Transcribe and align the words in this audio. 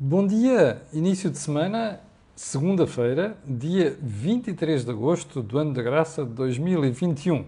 Bom 0.00 0.24
dia, 0.24 0.80
início 0.92 1.28
de 1.28 1.38
semana, 1.38 1.98
segunda-feira, 2.36 3.36
dia 3.44 3.98
23 4.00 4.84
de 4.84 4.90
agosto 4.92 5.42
do 5.42 5.58
ano 5.58 5.74
da 5.74 5.82
graça 5.82 6.24
de 6.24 6.30
2021. 6.34 7.44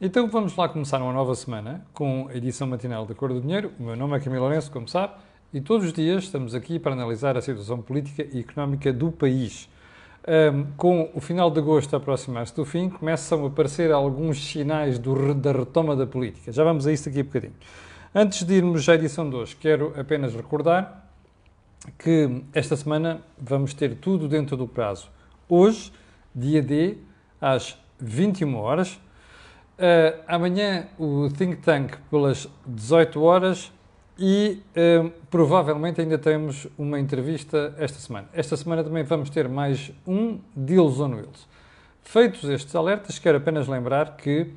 Então 0.00 0.28
vamos 0.28 0.54
lá 0.54 0.68
começar 0.68 1.02
uma 1.02 1.12
nova 1.12 1.34
semana 1.34 1.84
com 1.92 2.28
a 2.30 2.36
edição 2.36 2.68
matinal 2.68 3.04
da 3.04 3.16
Cor 3.16 3.30
do 3.30 3.40
Dinheiro. 3.40 3.72
O 3.80 3.82
meu 3.82 3.96
nome 3.96 4.16
é 4.16 4.20
Camilo 4.20 4.44
Lourenço, 4.44 4.70
como 4.70 4.86
sabe, 4.86 5.14
e 5.52 5.60
todos 5.60 5.88
os 5.88 5.92
dias 5.92 6.22
estamos 6.22 6.54
aqui 6.54 6.78
para 6.78 6.92
analisar 6.92 7.36
a 7.36 7.42
situação 7.42 7.82
política 7.82 8.24
e 8.32 8.38
económica 8.38 8.92
do 8.92 9.10
país. 9.10 9.68
Um, 10.28 10.66
com 10.76 11.10
o 11.12 11.20
final 11.20 11.50
de 11.50 11.58
agosto 11.58 11.94
a 11.94 11.96
aproximar-se 11.96 12.54
do 12.54 12.64
fim, 12.64 12.88
começam 12.88 13.44
a 13.44 13.48
aparecer 13.48 13.90
alguns 13.90 14.38
sinais 14.46 15.00
do, 15.00 15.34
da 15.34 15.50
retoma 15.50 15.96
da 15.96 16.06
política. 16.06 16.52
Já 16.52 16.62
vamos 16.62 16.86
a 16.86 16.92
isso 16.92 17.06
daqui 17.06 17.18
a 17.18 17.24
bocadinho. 17.24 17.54
Antes 18.14 18.44
de 18.44 18.54
irmos 18.54 18.88
à 18.88 18.94
edição 18.94 19.28
de 19.28 19.34
hoje, 19.34 19.56
quero 19.56 19.92
apenas 19.98 20.32
recordar 20.32 21.07
que 21.98 22.42
esta 22.52 22.76
semana 22.76 23.20
vamos 23.38 23.74
ter 23.74 23.96
tudo 23.96 24.28
dentro 24.28 24.56
do 24.56 24.66
prazo. 24.66 25.10
Hoje, 25.48 25.92
dia 26.34 26.62
D, 26.62 26.98
às 27.40 27.78
21 27.98 28.56
horas. 28.56 28.94
Uh, 29.78 30.20
amanhã, 30.26 30.88
o 30.98 31.28
Think 31.30 31.56
Tank 31.58 31.96
pelas 32.10 32.48
18 32.66 33.22
horas. 33.22 33.72
E 34.20 34.60
uh, 34.76 35.12
provavelmente 35.30 36.00
ainda 36.00 36.18
temos 36.18 36.66
uma 36.76 36.98
entrevista 36.98 37.72
esta 37.78 38.00
semana. 38.00 38.28
Esta 38.32 38.56
semana 38.56 38.82
também 38.82 39.04
vamos 39.04 39.30
ter 39.30 39.48
mais 39.48 39.92
um 40.04 40.40
Deals 40.56 40.98
on 40.98 41.14
Wheels. 41.14 41.46
Feitos 42.02 42.42
estes 42.50 42.74
alertas, 42.74 43.18
quero 43.20 43.38
apenas 43.38 43.68
lembrar 43.68 44.16
que 44.16 44.52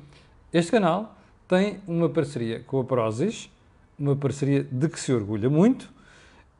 este 0.52 0.72
canal 0.72 1.16
tem 1.46 1.80
uma 1.86 2.08
parceria 2.08 2.58
com 2.60 2.80
a 2.80 2.84
Prozis, 2.84 3.48
uma 3.96 4.16
parceria 4.16 4.64
de 4.64 4.88
que 4.88 4.98
se 4.98 5.12
orgulha 5.12 5.48
muito 5.48 5.88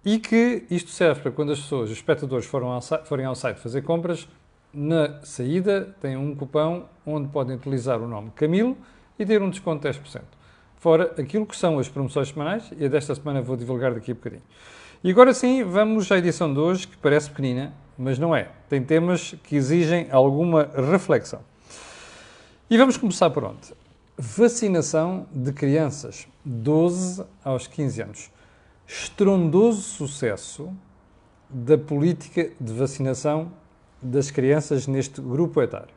e 0.05 0.19
que 0.19 0.65
isto 0.70 0.91
serve 0.91 1.20
para 1.20 1.30
quando 1.30 1.52
as 1.52 1.61
pessoas, 1.61 1.91
os 1.91 1.97
espectadores, 1.97 2.47
forem 2.47 2.69
ao, 2.69 2.83
forem 3.05 3.27
ao 3.27 3.34
site 3.34 3.59
fazer 3.59 3.83
compras, 3.83 4.29
na 4.74 5.21
saída 5.23 5.95
têm 6.01 6.16
um 6.16 6.35
cupão 6.35 6.87
onde 7.07 7.29
podem 7.29 7.57
utilizar 7.57 8.01
o 8.01 8.09
nome 8.09 8.30
Camilo 8.35 8.77
e 9.18 9.24
ter 9.24 9.43
um 9.43 9.51
desconto 9.51 9.88
de 9.88 9.99
10%. 9.99 10.23
Fora 10.77 11.15
aquilo 11.18 11.46
que 11.46 11.57
são 11.57 11.79
as 11.79 11.88
promoções 11.88 12.29
semanais, 12.29 12.71
e 12.77 12.85
a 12.85 12.88
desta 12.88 13.15
semana 13.15 13.40
vou 13.40 13.57
divulgar 13.57 13.95
daqui 13.95 14.10
a 14.10 14.15
bocadinho. 14.15 14.43
E 15.04 15.10
agora 15.10 15.32
sim, 15.32 15.62
vamos 15.62 16.10
à 16.10 16.18
edição 16.18 16.52
de 16.52 16.59
hoje, 16.59 16.88
que 16.88 16.96
parece 16.96 17.30
pequenina, 17.30 17.73
mas 17.96 18.18
não 18.18 18.34
é. 18.34 18.49
Tem 18.68 18.82
temas 18.82 19.34
que 19.45 19.55
exigem 19.55 20.09
alguma 20.10 20.68
reflexão. 20.74 21.40
E 22.68 22.77
vamos 22.77 22.96
começar 22.96 23.30
por 23.30 23.45
onde? 23.45 23.73
Vacinação 24.16 25.27
de 25.32 25.52
crianças, 25.52 26.27
12 26.45 27.24
aos 27.45 27.66
15 27.66 28.02
anos 28.02 28.30
estrondoso 28.87 29.83
sucesso 29.83 30.73
da 31.49 31.77
política 31.77 32.51
de 32.61 32.73
vacinação 32.73 33.52
das 34.01 34.30
crianças 34.30 34.87
neste 34.87 35.21
grupo 35.21 35.63
etário. 35.63 35.95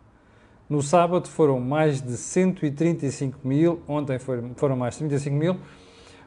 No 0.69 0.81
sábado 0.81 1.27
foram 1.27 1.59
mais 1.59 2.02
de 2.02 2.17
135 2.17 3.47
mil, 3.47 3.81
ontem 3.88 4.17
foram 4.55 4.75
mais 4.75 4.95
de 4.95 5.00
35 5.00 5.36
mil, 5.36 5.59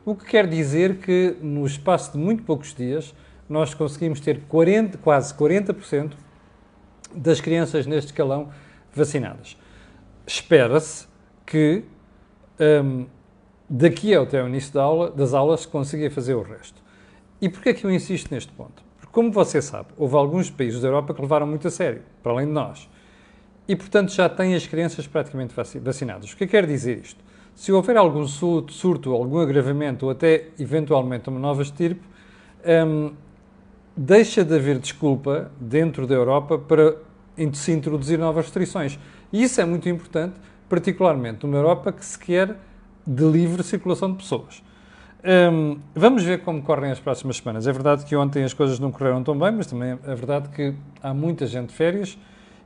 o 0.05 0.15
que 0.15 0.25
quer 0.25 0.47
dizer 0.47 0.99
que 0.99 1.37
no 1.43 1.67
espaço 1.67 2.13
de 2.13 2.19
muito 2.19 2.43
poucos 2.43 2.75
dias 2.75 3.15
nós 3.49 3.75
conseguimos 3.75 4.21
ter 4.21 4.43
40, 4.49 4.99
quase 4.99 5.35
40% 5.35 6.13
das 7.15 7.41
crianças 7.41 7.87
neste 7.87 8.09
escalão 8.09 8.51
vacinadas. 8.93 9.57
Espera-se 10.27 11.07
que 11.45 11.85
um, 12.61 13.07
daqui 13.69 14.15
até 14.15 14.43
o 14.43 14.49
início 14.49 14.73
da 14.73 14.83
aula, 14.83 15.11
das 15.11 15.35
aulas 15.35 15.67
conseguia 15.67 16.11
fazer 16.11 16.35
o 16.35 16.43
resto. 16.43 16.83
E 17.41 17.49
porquê 17.49 17.71
é 17.71 17.75
que 17.75 17.85
eu 17.85 17.91
insisto 17.91 18.33
neste 18.33 18.51
ponto? 18.53 18.83
Porque, 18.97 19.13
como 19.13 19.31
você 19.31 19.61
sabe, 19.61 19.89
houve 19.97 20.17
alguns 20.17 20.51
países 20.51 20.81
da 20.81 20.89
Europa 20.89 21.15
que 21.15 21.21
levaram 21.21 21.47
muito 21.47 21.69
a 21.69 21.71
sério, 21.71 22.03
para 22.23 22.33
além 22.33 22.47
de 22.47 22.53
nós. 22.53 22.89
E, 23.69 23.77
portanto, 23.77 24.13
já 24.13 24.29
têm 24.29 24.55
as 24.55 24.67
crianças 24.67 25.07
praticamente 25.07 25.55
vacinadas. 25.83 26.33
O 26.33 26.37
que 26.37 26.47
quer 26.47 26.67
dizer 26.67 26.99
isto? 26.99 27.23
Se 27.55 27.71
houver 27.71 27.97
algum 27.97 28.27
surto, 28.27 29.13
algum 29.13 29.39
agravamento 29.39 30.07
ou 30.07 30.13
até, 30.13 30.47
eventualmente, 30.59 31.29
uma 31.29 31.39
nova 31.39 31.63
estirpe, 31.63 32.03
hum, 32.87 33.13
deixa 33.97 34.45
de 34.45 34.55
haver 34.55 34.79
desculpa 34.79 35.51
dentro 35.61 36.07
da 36.07 36.15
Europa 36.15 36.59
para 36.59 36.97
se 37.53 37.73
introduzir 37.73 38.19
novas 38.19 38.47
restrições. 38.47 38.99
E 39.33 39.43
isso 39.43 39.61
é 39.61 39.65
muito 39.65 39.89
importante, 39.89 40.35
particularmente 40.69 41.45
numa 41.45 41.59
Europa 41.59 41.93
que 41.93 42.05
se 42.05 42.19
quer 42.19 42.57
de 43.09 43.25
livre 43.25 43.63
circulação 43.63 44.13
de 44.13 44.19
pessoas. 44.19 44.63
Um, 45.25 45.79
vamos 45.95 46.23
ver 46.23 46.43
como 46.43 46.63
correm 46.63 46.93
as 46.93 47.01
próximas 47.01 47.39
semanas. 47.39 47.67
É 47.67 47.73
verdade 47.73 48.05
que 48.05 48.15
ontem 48.15 48.45
as 48.45 48.53
coisas 48.53 48.79
não 48.79 48.93
correram 48.93 49.25
tão 49.25 49.37
bem, 49.37 49.51
mas 49.51 49.67
também 49.67 49.99
é 50.05 50.15
verdade 50.15 50.49
que 50.51 50.75
há 51.03 51.15
muita 51.15 51.47
gente 51.47 51.71
de 51.71 51.75
férias 51.75 52.19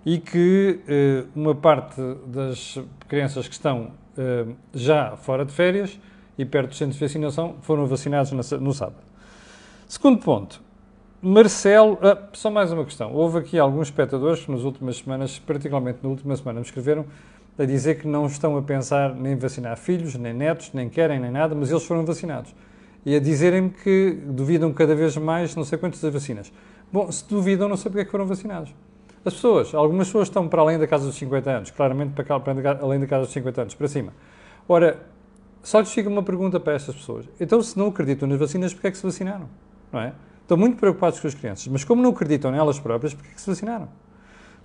e 0.04 0.18
que 0.18 0.80
uh, 0.82 1.28
uma 1.34 1.54
parte 1.54 2.00
das 2.26 2.78
crianças 3.08 3.46
que 3.46 3.54
estão 3.54 3.92
uh, 4.18 4.54
já 4.74 5.16
fora 5.16 5.44
de 5.44 5.52
férias 5.52 5.98
e 6.36 6.44
perto 6.44 6.70
dos 6.70 6.78
centros 6.78 6.98
de 6.98 7.04
vacinação 7.04 7.56
foram 7.62 7.86
vacinados 7.86 8.32
no 8.32 8.72
sábado. 8.72 9.02
Segundo 9.86 10.18
ponto, 10.18 10.60
Marcelo. 11.22 11.98
Ah, 12.02 12.18
só 12.32 12.50
mais 12.50 12.72
uma 12.72 12.84
questão. 12.84 13.12
Houve 13.14 13.38
aqui 13.38 13.58
alguns 13.58 13.86
espectadores 13.86 14.44
que 14.44 14.50
nas 14.50 14.62
últimas 14.62 14.96
semanas, 14.96 15.38
particularmente 15.38 16.00
na 16.02 16.08
última 16.08 16.34
semana, 16.34 16.58
me 16.58 16.66
escreveram 16.66 17.06
a 17.58 17.64
dizer 17.64 17.98
que 18.00 18.06
não 18.06 18.26
estão 18.26 18.56
a 18.56 18.62
pensar 18.62 19.14
nem 19.14 19.36
vacinar 19.36 19.76
filhos, 19.76 20.14
nem 20.14 20.32
netos, 20.32 20.72
nem 20.72 20.88
querem, 20.88 21.20
nem 21.20 21.30
nada, 21.30 21.54
mas 21.54 21.70
eles 21.70 21.84
foram 21.84 22.04
vacinados. 22.04 22.54
E 23.04 23.14
a 23.14 23.20
dizerem-me 23.20 23.70
que 23.70 24.18
duvidam 24.26 24.72
cada 24.72 24.94
vez 24.94 25.16
mais 25.16 25.54
não 25.54 25.64
sei 25.64 25.76
quantas 25.76 26.00
vacinas. 26.00 26.52
Bom, 26.92 27.10
se 27.10 27.28
duvidam, 27.28 27.68
não 27.68 27.76
sei 27.76 27.90
porque 27.90 28.02
é 28.02 28.04
que 28.04 28.10
foram 28.10 28.26
vacinados. 28.26 28.72
As 29.24 29.34
pessoas, 29.34 29.74
algumas 29.74 30.08
pessoas 30.08 30.28
estão 30.28 30.48
para 30.48 30.62
além 30.62 30.78
da 30.78 30.86
casa 30.86 31.06
dos 31.06 31.14
50 31.16 31.50
anos, 31.50 31.70
claramente 31.70 32.12
para, 32.12 32.40
para 32.40 32.78
além 32.80 33.00
da 33.00 33.06
casa 33.06 33.24
dos 33.24 33.32
50 33.32 33.62
anos, 33.62 33.74
para 33.74 33.88
cima. 33.88 34.12
Ora, 34.68 35.00
só 35.62 35.78
lhes 35.78 35.92
fica 35.92 36.08
uma 36.08 36.22
pergunta 36.22 36.58
para 36.58 36.72
estas 36.74 36.94
pessoas. 36.94 37.28
Então, 37.40 37.62
se 37.62 37.78
não 37.78 37.88
acreditam 37.88 38.28
nas 38.28 38.38
vacinas, 38.38 38.72
porquê 38.72 38.88
é 38.88 38.90
que 38.90 38.96
se 38.96 39.04
vacinaram? 39.04 39.48
Não 39.92 40.00
é? 40.00 40.12
Estão 40.40 40.56
muito 40.56 40.76
preocupados 40.76 41.20
com 41.20 41.28
as 41.28 41.34
crianças, 41.34 41.66
mas 41.68 41.84
como 41.84 42.02
não 42.02 42.10
acreditam 42.10 42.50
nelas 42.50 42.80
próprias, 42.80 43.14
porquê 43.14 43.30
é 43.30 43.34
que 43.34 43.40
se 43.40 43.48
vacinaram? 43.48 43.88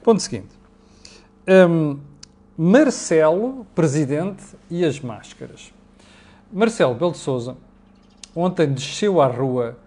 Ponto 0.04 0.22
seguinte. 0.22 0.50
Um, 1.48 2.00
Marcelo, 2.58 3.68
presidente, 3.76 4.44
e 4.68 4.84
as 4.84 5.00
máscaras. 5.00 5.72
Marcelo 6.52 6.96
Belo 6.96 7.12
de 7.12 7.20
Souza 7.20 7.56
ontem 8.36 8.68
desceu 8.74 9.22
à 9.22 9.28
rua 9.28 9.78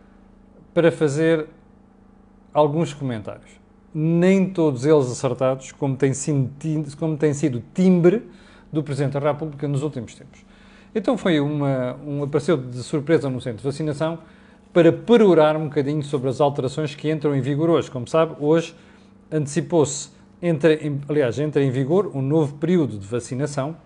para 0.72 0.92
fazer 0.92 1.48
alguns 2.54 2.94
comentários. 2.94 3.50
Nem 3.92 4.48
todos 4.50 4.86
eles 4.86 5.10
acertados, 5.10 5.72
como 5.72 5.97
tem 5.97 6.14
sido, 6.14 6.48
como 6.97 7.16
tem 7.16 7.34
sido 7.34 7.60
timbre 7.75 8.28
do 8.72 8.84
Presidente 8.84 9.14
da 9.14 9.32
República 9.32 9.66
nos 9.66 9.82
últimos 9.82 10.14
tempos. 10.14 10.44
Então 10.94 11.19
foi 11.19 11.41
uma, 11.41 11.97
um 12.06 12.22
apareceu 12.22 12.56
de 12.56 12.84
surpresa 12.84 13.28
no 13.28 13.41
centro 13.41 13.58
de 13.58 13.64
vacinação 13.64 14.20
para 14.72 14.92
perorar 14.92 15.56
um 15.56 15.64
bocadinho 15.64 16.04
sobre 16.04 16.28
as 16.28 16.41
alterações 16.41 16.94
que 16.94 17.10
entram 17.10 17.34
em 17.34 17.41
vigor 17.41 17.69
hoje. 17.69 17.91
Como 17.91 18.06
sabe, 18.06 18.37
hoje 18.38 18.76
antecipou-se 19.28 20.19
entra 20.42 20.78
aliás, 21.08 21.38
entra 21.38 21.62
em 21.62 21.70
vigor 21.70 22.10
um 22.14 22.22
novo 22.22 22.56
período 22.56 22.98
de 22.98 23.06
vacinação, 23.06 23.76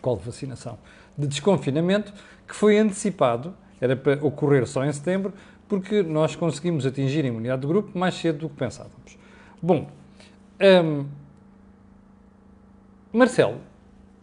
qual 0.00 0.16
vacinação? 0.16 0.78
De 1.16 1.26
desconfinamento, 1.26 2.12
que 2.46 2.54
foi 2.54 2.78
antecipado, 2.78 3.54
era 3.80 3.96
para 3.96 4.24
ocorrer 4.24 4.66
só 4.66 4.84
em 4.84 4.92
setembro, 4.92 5.32
porque 5.68 6.02
nós 6.02 6.34
conseguimos 6.34 6.86
atingir 6.86 7.24
a 7.24 7.28
imunidade 7.28 7.62
do 7.62 7.68
grupo 7.68 7.96
mais 7.98 8.14
cedo 8.14 8.38
do 8.38 8.48
que 8.48 8.56
pensávamos. 8.56 9.18
Bom, 9.60 9.90
um, 10.60 11.06
Marcelo, 13.12 13.58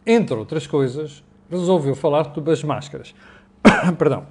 entre 0.06 0.36
outras 0.36 0.66
coisas, 0.66 1.24
resolveu 1.50 1.96
falar 1.96 2.34
sobre 2.34 2.52
as 2.52 2.64
máscaras. 2.64 3.14
Perdão. 3.98 4.26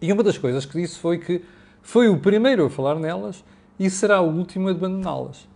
E 0.00 0.12
uma 0.12 0.22
das 0.22 0.38
coisas 0.38 0.64
que 0.64 0.80
disse 0.80 0.98
foi 0.98 1.18
que 1.18 1.44
foi 1.82 2.08
o 2.08 2.18
primeiro 2.18 2.64
a 2.66 2.70
falar 2.70 2.96
nelas 2.96 3.44
e 3.78 3.88
será 3.90 4.20
o 4.20 4.30
último 4.30 4.68
a 4.68 4.70
abandoná-las 4.70 5.48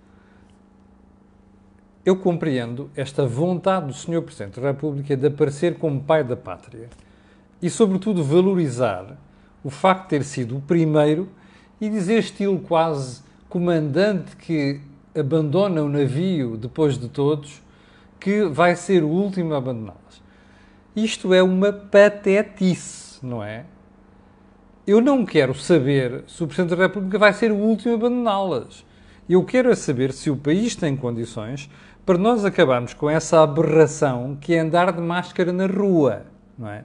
eu 2.05 2.17
compreendo 2.17 2.91
esta 2.95 3.27
vontade 3.27 3.87
do 3.87 3.95
Sr. 3.95 4.21
Presidente 4.23 4.61
da 4.61 4.69
República 4.69 5.17
de 5.17 5.27
aparecer 5.27 5.79
como 5.79 6.03
pai 6.03 6.23
da 6.23 6.37
pátria 6.37 6.91
e, 7.63 7.71
sobretudo, 7.71 8.23
valorizar 8.23 9.17
o 9.63 9.71
facto 9.71 10.03
de 10.03 10.09
ter 10.11 10.25
sido 10.25 10.59
o 10.59 10.61
primeiro 10.61 11.29
e 11.81 11.89
dizer, 11.89 12.19
estilo 12.19 12.59
quase 12.59 13.23
comandante 13.49 14.37
que 14.37 14.81
abandona 15.19 15.83
o 15.83 15.89
navio 15.89 16.57
depois 16.57 16.99
de 16.99 17.09
todos, 17.09 17.63
que 18.21 18.45
vai 18.45 18.77
ser 18.77 19.03
o 19.03 19.09
último 19.09 19.55
a 19.55 19.59
abandoná-las. 19.59 20.23
Isto 20.95 21.33
é 21.33 21.43
uma 21.43 21.73
patetice, 21.73 23.25
não 23.25 23.43
é? 23.43 23.65
Eu 24.87 25.01
não 25.01 25.25
quero 25.25 25.55
saber 25.55 26.25
se 26.27 26.45
o 26.45 26.47
Presidente 26.47 26.77
da 26.77 26.83
República 26.83 27.19
vai 27.19 27.33
ser 27.33 27.51
o 27.51 27.57
último 27.57 27.95
a 27.95 27.97
abandoná-las. 27.97 28.85
Eu 29.29 29.43
quero 29.43 29.71
é 29.71 29.75
saber 29.75 30.13
se 30.13 30.31
o 30.31 30.37
país 30.37 30.77
tem 30.77 30.95
condições 30.95 31.71
para 32.05 32.19
nós 32.19 32.45
acabarmos 32.45 32.93
com 32.93 33.09
essa 33.09 33.43
aberração 33.43 34.37
que 34.41 34.55
é 34.55 34.61
andar 34.61 34.93
de 34.93 35.01
máscara 35.01 35.53
na 35.53 35.67
rua, 35.67 36.27
não 36.59 36.69
é? 36.69 36.85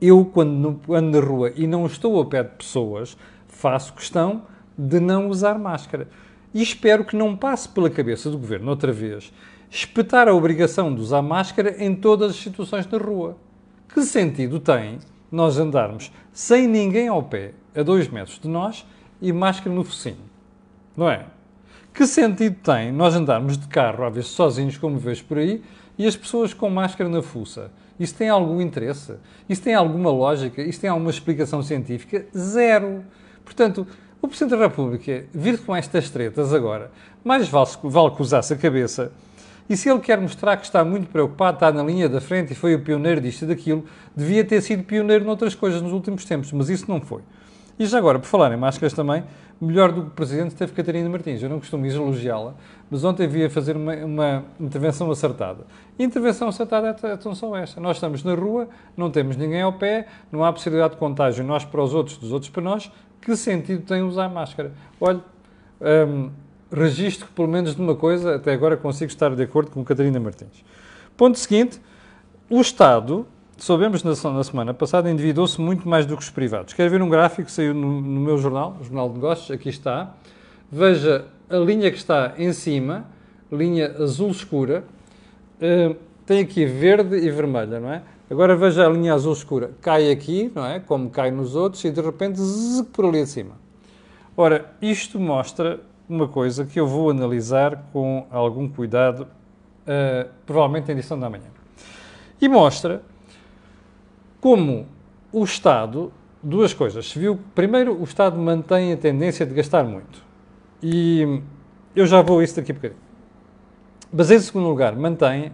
Eu, 0.00 0.24
quando 0.24 0.80
ando 0.88 1.20
na 1.20 1.26
rua 1.26 1.52
e 1.54 1.66
não 1.66 1.86
estou 1.86 2.20
a 2.20 2.26
pé 2.26 2.42
de 2.42 2.50
pessoas, 2.50 3.16
faço 3.48 3.92
questão 3.94 4.42
de 4.76 5.00
não 5.00 5.28
usar 5.28 5.58
máscara. 5.58 6.08
E 6.52 6.62
espero 6.62 7.04
que 7.04 7.16
não 7.16 7.36
passe 7.36 7.68
pela 7.68 7.90
cabeça 7.90 8.30
do 8.30 8.38
governo 8.38 8.70
outra 8.70 8.92
vez 8.92 9.32
espetar 9.70 10.26
a 10.26 10.34
obrigação 10.34 10.94
de 10.94 11.00
usar 11.00 11.22
máscara 11.22 11.82
em 11.82 11.94
todas 11.94 12.32
as 12.32 12.36
situações 12.36 12.86
da 12.86 12.98
rua. 12.98 13.36
Que 13.92 14.02
sentido 14.02 14.58
tem 14.58 14.98
nós 15.30 15.58
andarmos 15.58 16.10
sem 16.32 16.66
ninguém 16.66 17.08
ao 17.08 17.22
pé, 17.22 17.52
a 17.74 17.82
dois 17.82 18.08
metros 18.08 18.38
de 18.38 18.48
nós, 18.48 18.86
e 19.22 19.32
máscara 19.32 19.74
no 19.74 19.84
focinho? 19.84 20.28
Não 20.96 21.08
é? 21.08 21.26
Que 22.00 22.06
sentido 22.06 22.56
tem 22.62 22.90
nós 22.90 23.14
andarmos 23.14 23.58
de 23.58 23.68
carro, 23.68 24.06
às 24.06 24.14
vezes 24.14 24.30
sozinhos, 24.30 24.78
como 24.78 24.96
vejo 24.96 25.22
por 25.26 25.36
aí, 25.36 25.62
e 25.98 26.06
as 26.06 26.16
pessoas 26.16 26.54
com 26.54 26.70
máscara 26.70 27.10
na 27.10 27.20
fuça? 27.20 27.70
Isso 27.98 28.14
tem 28.14 28.30
algum 28.30 28.58
interesse? 28.58 29.16
Isso 29.46 29.60
tem 29.60 29.74
alguma 29.74 30.10
lógica? 30.10 30.62
Isso 30.62 30.80
tem 30.80 30.88
alguma 30.88 31.10
explicação 31.10 31.62
científica? 31.62 32.24
Zero. 32.34 33.04
Portanto, 33.44 33.86
o 34.22 34.26
Presidente 34.26 34.56
da 34.56 34.64
República 34.64 35.26
vir 35.30 35.58
com 35.58 35.76
estas 35.76 36.08
tretas 36.08 36.54
agora, 36.54 36.90
mais 37.22 37.50
vale, 37.50 37.68
vale 37.82 38.12
que 38.12 38.22
usasse 38.22 38.54
a 38.54 38.56
cabeça 38.56 39.12
e 39.68 39.76
se 39.76 39.90
ele 39.90 40.00
quer 40.00 40.18
mostrar 40.18 40.56
que 40.56 40.64
está 40.64 40.82
muito 40.82 41.06
preocupado, 41.10 41.56
está 41.58 41.70
na 41.70 41.82
linha 41.82 42.08
da 42.08 42.22
frente 42.22 42.54
e 42.54 42.56
foi 42.56 42.74
o 42.74 42.80
pioneiro 42.80 43.20
disto 43.20 43.42
e 43.42 43.48
daquilo, 43.48 43.84
devia 44.16 44.42
ter 44.42 44.62
sido 44.62 44.84
pioneiro 44.84 45.26
noutras 45.26 45.54
coisas 45.54 45.82
nos 45.82 45.92
últimos 45.92 46.24
tempos, 46.24 46.50
mas 46.50 46.70
isso 46.70 46.86
não 46.88 46.98
foi. 46.98 47.20
E 47.80 47.86
já 47.86 47.96
agora, 47.96 48.18
por 48.18 48.26
falar 48.26 48.52
em 48.52 48.58
máscaras 48.58 48.92
também, 48.92 49.24
melhor 49.58 49.90
do 49.90 50.02
que 50.02 50.08
o 50.08 50.10
Presidente 50.10 50.54
teve 50.54 50.70
Catarina 50.70 51.08
Martins. 51.08 51.42
Eu 51.42 51.48
não 51.48 51.58
costumo 51.58 51.86
elogiá-la, 51.86 52.54
mas 52.90 53.04
ontem 53.04 53.26
vi 53.26 53.42
a 53.42 53.48
fazer 53.48 53.74
uma, 53.74 53.94
uma, 54.04 54.44
intervenção 54.60 55.10
acertada. 55.10 55.64
Intervenção 55.98 56.48
acertada 56.48 56.94
é, 57.02 57.06
é 57.06 57.16
tão 57.16 57.34
só 57.34 57.56
esta. 57.56 57.80
Nós 57.80 57.96
estamos 57.96 58.22
na 58.22 58.34
rua, 58.34 58.68
não 58.94 59.10
temos 59.10 59.34
ninguém 59.34 59.62
ao 59.62 59.72
pé, 59.72 60.06
não 60.30 60.44
há 60.44 60.52
possibilidade 60.52 60.92
de 60.92 61.00
contágio 61.00 61.42
nós 61.42 61.64
para 61.64 61.82
os 61.82 61.94
outros, 61.94 62.18
dos 62.18 62.32
outros 62.32 62.50
para 62.50 62.62
nós. 62.62 62.92
Que 63.18 63.34
sentido 63.34 63.82
tem 63.82 64.02
usar 64.02 64.28
máscara? 64.28 64.74
Olha, 65.00 65.20
hum, 66.06 66.28
registro 66.70 67.28
pelo 67.34 67.48
menos 67.48 67.74
de 67.74 67.80
uma 67.80 67.96
coisa, 67.96 68.36
até 68.36 68.52
agora 68.52 68.76
consigo 68.76 69.10
estar 69.10 69.34
de 69.34 69.42
acordo 69.42 69.70
com 69.70 69.82
Catarina 69.82 70.20
Martins. 70.20 70.62
Ponto 71.16 71.38
seguinte, 71.38 71.80
o 72.50 72.60
Estado, 72.60 73.26
soubemos 73.60 74.02
na, 74.02 74.10
na 74.32 74.44
semana 74.44 74.74
passada, 74.74 75.10
endividou-se 75.10 75.60
muito 75.60 75.88
mais 75.88 76.06
do 76.06 76.16
que 76.16 76.22
os 76.22 76.30
privados. 76.30 76.72
Quer 76.72 76.88
ver 76.88 77.02
um 77.02 77.08
gráfico 77.08 77.44
que 77.44 77.52
saiu 77.52 77.74
no, 77.74 78.00
no 78.00 78.20
meu 78.20 78.38
jornal, 78.38 78.76
o 78.80 78.84
Jornal 78.84 79.08
de 79.08 79.14
Negócios, 79.14 79.50
aqui 79.50 79.68
está. 79.68 80.14
Veja 80.72 81.26
a 81.48 81.56
linha 81.56 81.90
que 81.90 81.98
está 81.98 82.34
em 82.38 82.52
cima, 82.52 83.04
linha 83.52 83.96
azul 83.98 84.30
escura, 84.30 84.84
uh, 85.60 85.96
tem 86.24 86.40
aqui 86.40 86.64
verde 86.64 87.16
e 87.16 87.30
vermelha, 87.30 87.80
não 87.80 87.92
é? 87.92 88.02
Agora 88.30 88.54
veja 88.54 88.86
a 88.86 88.88
linha 88.88 89.12
azul 89.12 89.32
escura, 89.32 89.72
cai 89.80 90.10
aqui, 90.10 90.50
não 90.54 90.64
é? 90.64 90.78
Como 90.78 91.10
cai 91.10 91.30
nos 91.30 91.56
outros, 91.56 91.84
e 91.84 91.90
de 91.90 92.00
repente 92.00 92.40
zzz, 92.40 92.82
por 92.92 93.04
ali 93.04 93.20
acima. 93.20 93.54
Ora, 94.36 94.72
isto 94.80 95.18
mostra 95.18 95.80
uma 96.08 96.28
coisa 96.28 96.64
que 96.64 96.78
eu 96.78 96.86
vou 96.86 97.10
analisar 97.10 97.88
com 97.92 98.26
algum 98.30 98.68
cuidado, 98.68 99.22
uh, 99.22 100.30
provavelmente 100.46 100.86
na 100.86 100.94
edição 100.94 101.18
da 101.18 101.28
manhã. 101.28 101.44
E 102.40 102.48
mostra 102.48 103.02
como 104.40 104.86
o 105.32 105.44
Estado, 105.44 106.12
duas 106.42 106.72
coisas. 106.72 107.10
Se 107.10 107.18
viu, 107.18 107.38
primeiro, 107.54 107.98
o 108.00 108.04
Estado 108.04 108.38
mantém 108.38 108.92
a 108.92 108.96
tendência 108.96 109.44
de 109.44 109.54
gastar 109.54 109.84
muito. 109.84 110.22
E 110.82 111.42
eu 111.94 112.06
já 112.06 112.22
vou 112.22 112.40
a 112.40 112.44
isso 112.44 112.56
daqui 112.56 112.72
a 112.72 112.74
bocadinho. 112.74 113.00
Mas 114.12 114.30
em 114.30 114.38
segundo 114.38 114.66
lugar, 114.68 114.96
mantém, 114.96 115.52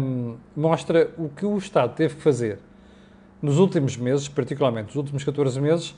um, 0.00 0.36
mostra 0.56 1.10
o 1.16 1.28
que 1.28 1.44
o 1.44 1.56
Estado 1.56 1.94
teve 1.94 2.16
que 2.16 2.22
fazer 2.22 2.58
nos 3.40 3.58
últimos 3.58 3.96
meses, 3.96 4.28
particularmente 4.28 4.88
nos 4.88 4.96
últimos 4.96 5.24
14 5.24 5.60
meses, 5.60 5.96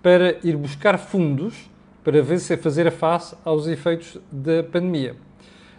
para 0.00 0.38
ir 0.46 0.56
buscar 0.56 0.98
fundos 0.98 1.70
para 2.04 2.22
ver 2.22 2.38
se 2.38 2.56
fazer 2.58 2.92
face 2.92 3.34
aos 3.44 3.66
efeitos 3.66 4.18
da 4.30 4.62
pandemia. 4.62 5.16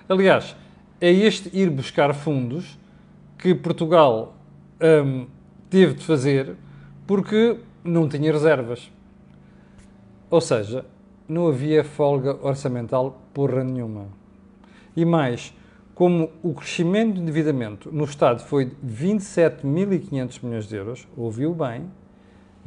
Aliás, 0.09 0.55
é 0.99 1.11
este 1.11 1.55
ir 1.55 1.69
buscar 1.69 2.13
fundos 2.15 2.79
que 3.37 3.53
Portugal 3.53 4.35
hum, 4.81 5.27
teve 5.69 5.93
de 5.93 6.05
fazer 6.05 6.55
porque 7.07 7.57
não 7.83 8.07
tinha 8.09 8.31
reservas. 8.31 8.91
Ou 10.29 10.41
seja, 10.41 10.85
não 11.27 11.47
havia 11.47 11.83
folga 11.83 12.37
orçamental 12.45 13.21
porra 13.33 13.63
nenhuma. 13.63 14.07
E 14.95 15.05
mais, 15.05 15.53
como 15.93 16.29
o 16.41 16.53
crescimento 16.53 17.15
de 17.15 17.21
endividamento 17.21 17.91
no 17.91 18.03
Estado 18.03 18.41
foi 18.41 18.65
de 18.65 18.75
27.500 18.83 20.43
milhões 20.43 20.67
de 20.67 20.75
euros, 20.75 21.07
ouviu 21.15 21.53
bem, 21.53 21.89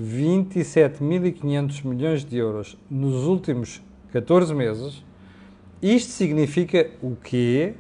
27.500 0.01 1.85
milhões 1.85 2.25
de 2.25 2.37
euros 2.37 2.77
nos 2.89 3.27
últimos 3.27 3.83
14 4.13 4.55
meses, 4.55 5.05
isto 5.83 6.11
significa 6.11 6.91
o 7.03 7.17
quê? 7.17 7.75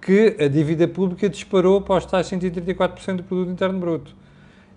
Que 0.00 0.36
a 0.38 0.48
dívida 0.48 0.86
pública 0.86 1.28
disparou 1.28 1.80
para 1.80 1.98
os 1.98 2.06
tais 2.06 2.26
134% 2.28 3.16
do 3.16 3.24
produto 3.24 3.50
interno 3.50 3.78
bruto. 3.78 4.14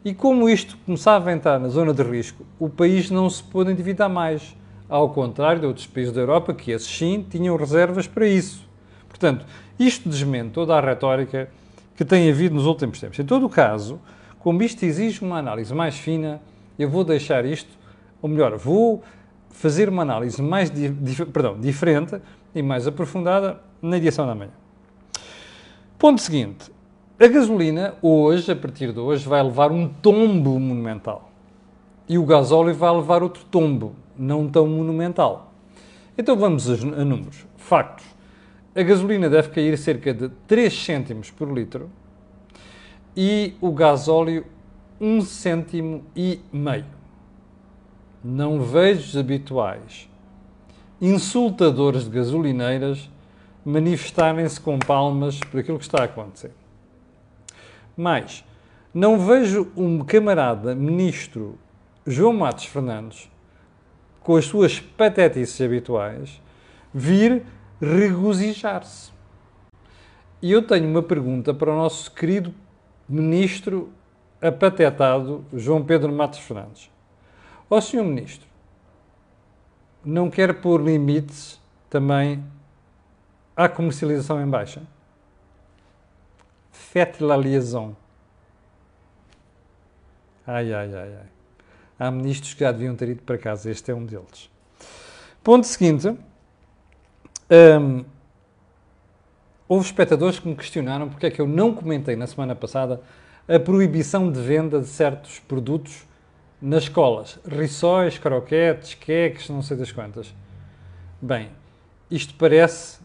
E 0.04 0.14
como 0.14 0.48
isto 0.50 0.78
começava 0.86 1.30
a 1.30 1.34
entrar 1.34 1.60
na 1.60 1.68
zona 1.68 1.94
de 1.94 2.02
risco, 2.04 2.46
o 2.58 2.70
país 2.70 3.10
não 3.10 3.30
se 3.30 3.44
pôde 3.44 3.72
endividar 3.72 4.10
mais, 4.10 4.56
ao 4.88 5.10
contrário 5.10 5.60
de 5.60 5.68
outros 5.68 5.86
países 5.88 6.14
da 6.14 6.22
Europa 6.22 6.54
que 6.54 6.72
esses 6.72 6.88
sim 6.88 7.26
tinham 7.30 7.56
reservas 7.58 8.08
para 8.08 8.26
isso. 8.26 8.66
Portanto, 9.10 9.46
isto 9.78 10.08
desmente 10.08 10.52
toda 10.52 10.76
a 10.76 10.80
retórica 10.80 11.50
que 11.96 12.06
tem 12.06 12.30
havido 12.30 12.56
nos 12.56 12.66
últimos 12.66 12.98
tempos. 13.00 13.20
Em 13.20 13.26
todo 13.26 13.46
o 13.46 13.50
caso, 13.50 14.00
como 14.40 14.64
isto 14.64 14.84
exige 14.84 15.22
uma 15.22 15.38
análise 15.38 15.74
mais 15.74 15.98
fina, 15.98 16.42
eu 16.78 16.90
vou 16.90 17.04
deixar 17.04 17.44
isto, 17.44 17.78
ou 18.22 18.30
melhor, 18.30 18.58
vou 18.58 19.04
fazer 19.50 19.90
uma 19.90 20.04
análise 20.04 20.42
mais 20.42 20.72
dif 20.72 21.26
perdão, 21.26 21.60
diferente 21.60 22.22
e 22.56 22.62
mais 22.62 22.88
aprofundada 22.88 23.60
na 23.82 23.98
edição 23.98 24.26
da 24.26 24.34
manhã. 24.34 24.52
Ponto 25.98 26.22
seguinte. 26.22 26.72
A 27.22 27.28
gasolina, 27.28 27.96
hoje, 28.02 28.50
a 28.50 28.56
partir 28.56 28.94
de 28.94 29.00
hoje, 29.00 29.28
vai 29.28 29.44
levar 29.44 29.74
um 29.74 29.90
tombo 29.90 30.58
monumental. 30.58 31.30
E 32.08 32.18
o 32.18 32.26
gasóleo 32.26 32.74
vai 32.74 32.96
levar 32.96 33.22
outro 33.22 33.44
tombo, 33.44 33.94
não 34.18 34.48
tão 34.48 34.66
monumental. 34.66 35.52
Então 36.18 36.38
vamos 36.38 36.70
a, 36.70 36.78
números. 37.04 37.46
Factos. 37.58 38.06
A 38.74 38.82
gasolina 38.82 39.30
deve 39.30 39.50
cair 39.50 39.78
cerca 39.78 40.14
de 40.14 40.30
3 40.48 40.74
cêntimos 40.74 41.30
por 41.30 41.52
litro 41.52 41.90
e 43.18 43.54
o 43.60 43.74
gasóleo 43.74 44.46
um 45.02 45.20
cêntimo 45.20 46.06
e 46.16 46.40
meio. 46.54 46.86
Não 48.24 48.62
vejo 48.62 49.02
os 49.02 49.18
habituais 49.18 50.10
insultadores 51.02 52.06
de 52.06 52.12
gasolineiras 52.12 53.10
manifestarem-se 53.66 54.60
com 54.60 54.80
palmas 54.80 55.38
por 55.38 55.60
aquilo 55.60 55.78
que 55.78 55.84
está 55.84 56.02
a 56.02 56.06
acontecer. 56.06 56.52
Mas 58.00 58.46
não 58.94 59.20
vejo 59.20 59.74
um 59.76 60.06
camarada 60.06 60.74
ministro 60.74 61.60
João 62.08 62.32
Matos 62.32 62.64
Fernandes, 62.64 63.30
com 64.22 64.38
as 64.38 64.46
suas 64.46 64.80
patetices 64.80 65.60
habituais, 65.60 66.42
vir 66.94 67.44
regozijar-se. 67.82 69.12
E 70.42 70.50
eu 70.50 70.66
tenho 70.66 70.90
uma 70.90 71.04
pergunta 71.04 71.54
para 71.54 71.74
o 71.74 71.76
nosso 71.76 72.10
querido 72.14 72.56
ministro 73.08 73.92
apatetado 74.42 75.44
João 75.52 75.84
Pedro 75.84 76.10
Matos 76.10 76.40
Fernandes. 76.40 76.90
Ó 77.70 77.82
Sr. 77.82 78.04
Ministro, 78.04 78.48
não 80.06 80.30
quer 80.30 80.62
pôr 80.62 80.82
limites 80.82 81.60
também 81.90 82.46
à 83.58 83.68
comercialização 83.68 84.42
em 84.42 84.48
baixa? 84.48 84.84
Liaison. 87.42 87.96
Ai, 90.46 90.74
ai, 90.74 90.96
ai, 90.96 91.16
ai. 91.16 91.28
Há 92.00 92.10
ministros 92.10 92.54
que 92.54 92.62
já 92.62 92.72
deviam 92.72 92.96
ter 92.96 93.10
ido 93.10 93.22
para 93.22 93.38
casa. 93.38 93.70
Este 93.70 93.92
é 93.92 93.96
um 93.96 94.06
deles. 94.06 94.50
Ponto 95.44 95.68
seguinte. 95.68 96.08
Um, 97.52 98.06
houve 99.68 99.86
espectadores 99.86 100.40
que 100.40 100.48
me 100.48 100.56
questionaram 100.56 101.10
porque 101.10 101.28
é 101.28 101.32
que 101.32 101.40
eu 101.42 101.48
não 101.48 101.74
comentei 101.74 102.16
na 102.16 102.26
semana 102.26 102.56
passada 102.56 103.02
a 103.48 103.60
proibição 103.60 104.32
de 104.32 104.40
venda 104.40 104.80
de 104.80 104.88
certos 104.88 105.40
produtos 105.40 106.06
nas 106.62 106.84
escolas. 106.84 107.40
Rissóis, 107.46 108.18
croquetes, 108.18 108.94
queques, 108.94 109.50
não 109.50 109.62
sei 109.62 109.78
das 109.78 109.92
quantas. 109.92 110.34
Bem, 111.22 111.50
isto 112.10 112.34
parece... 112.36 113.00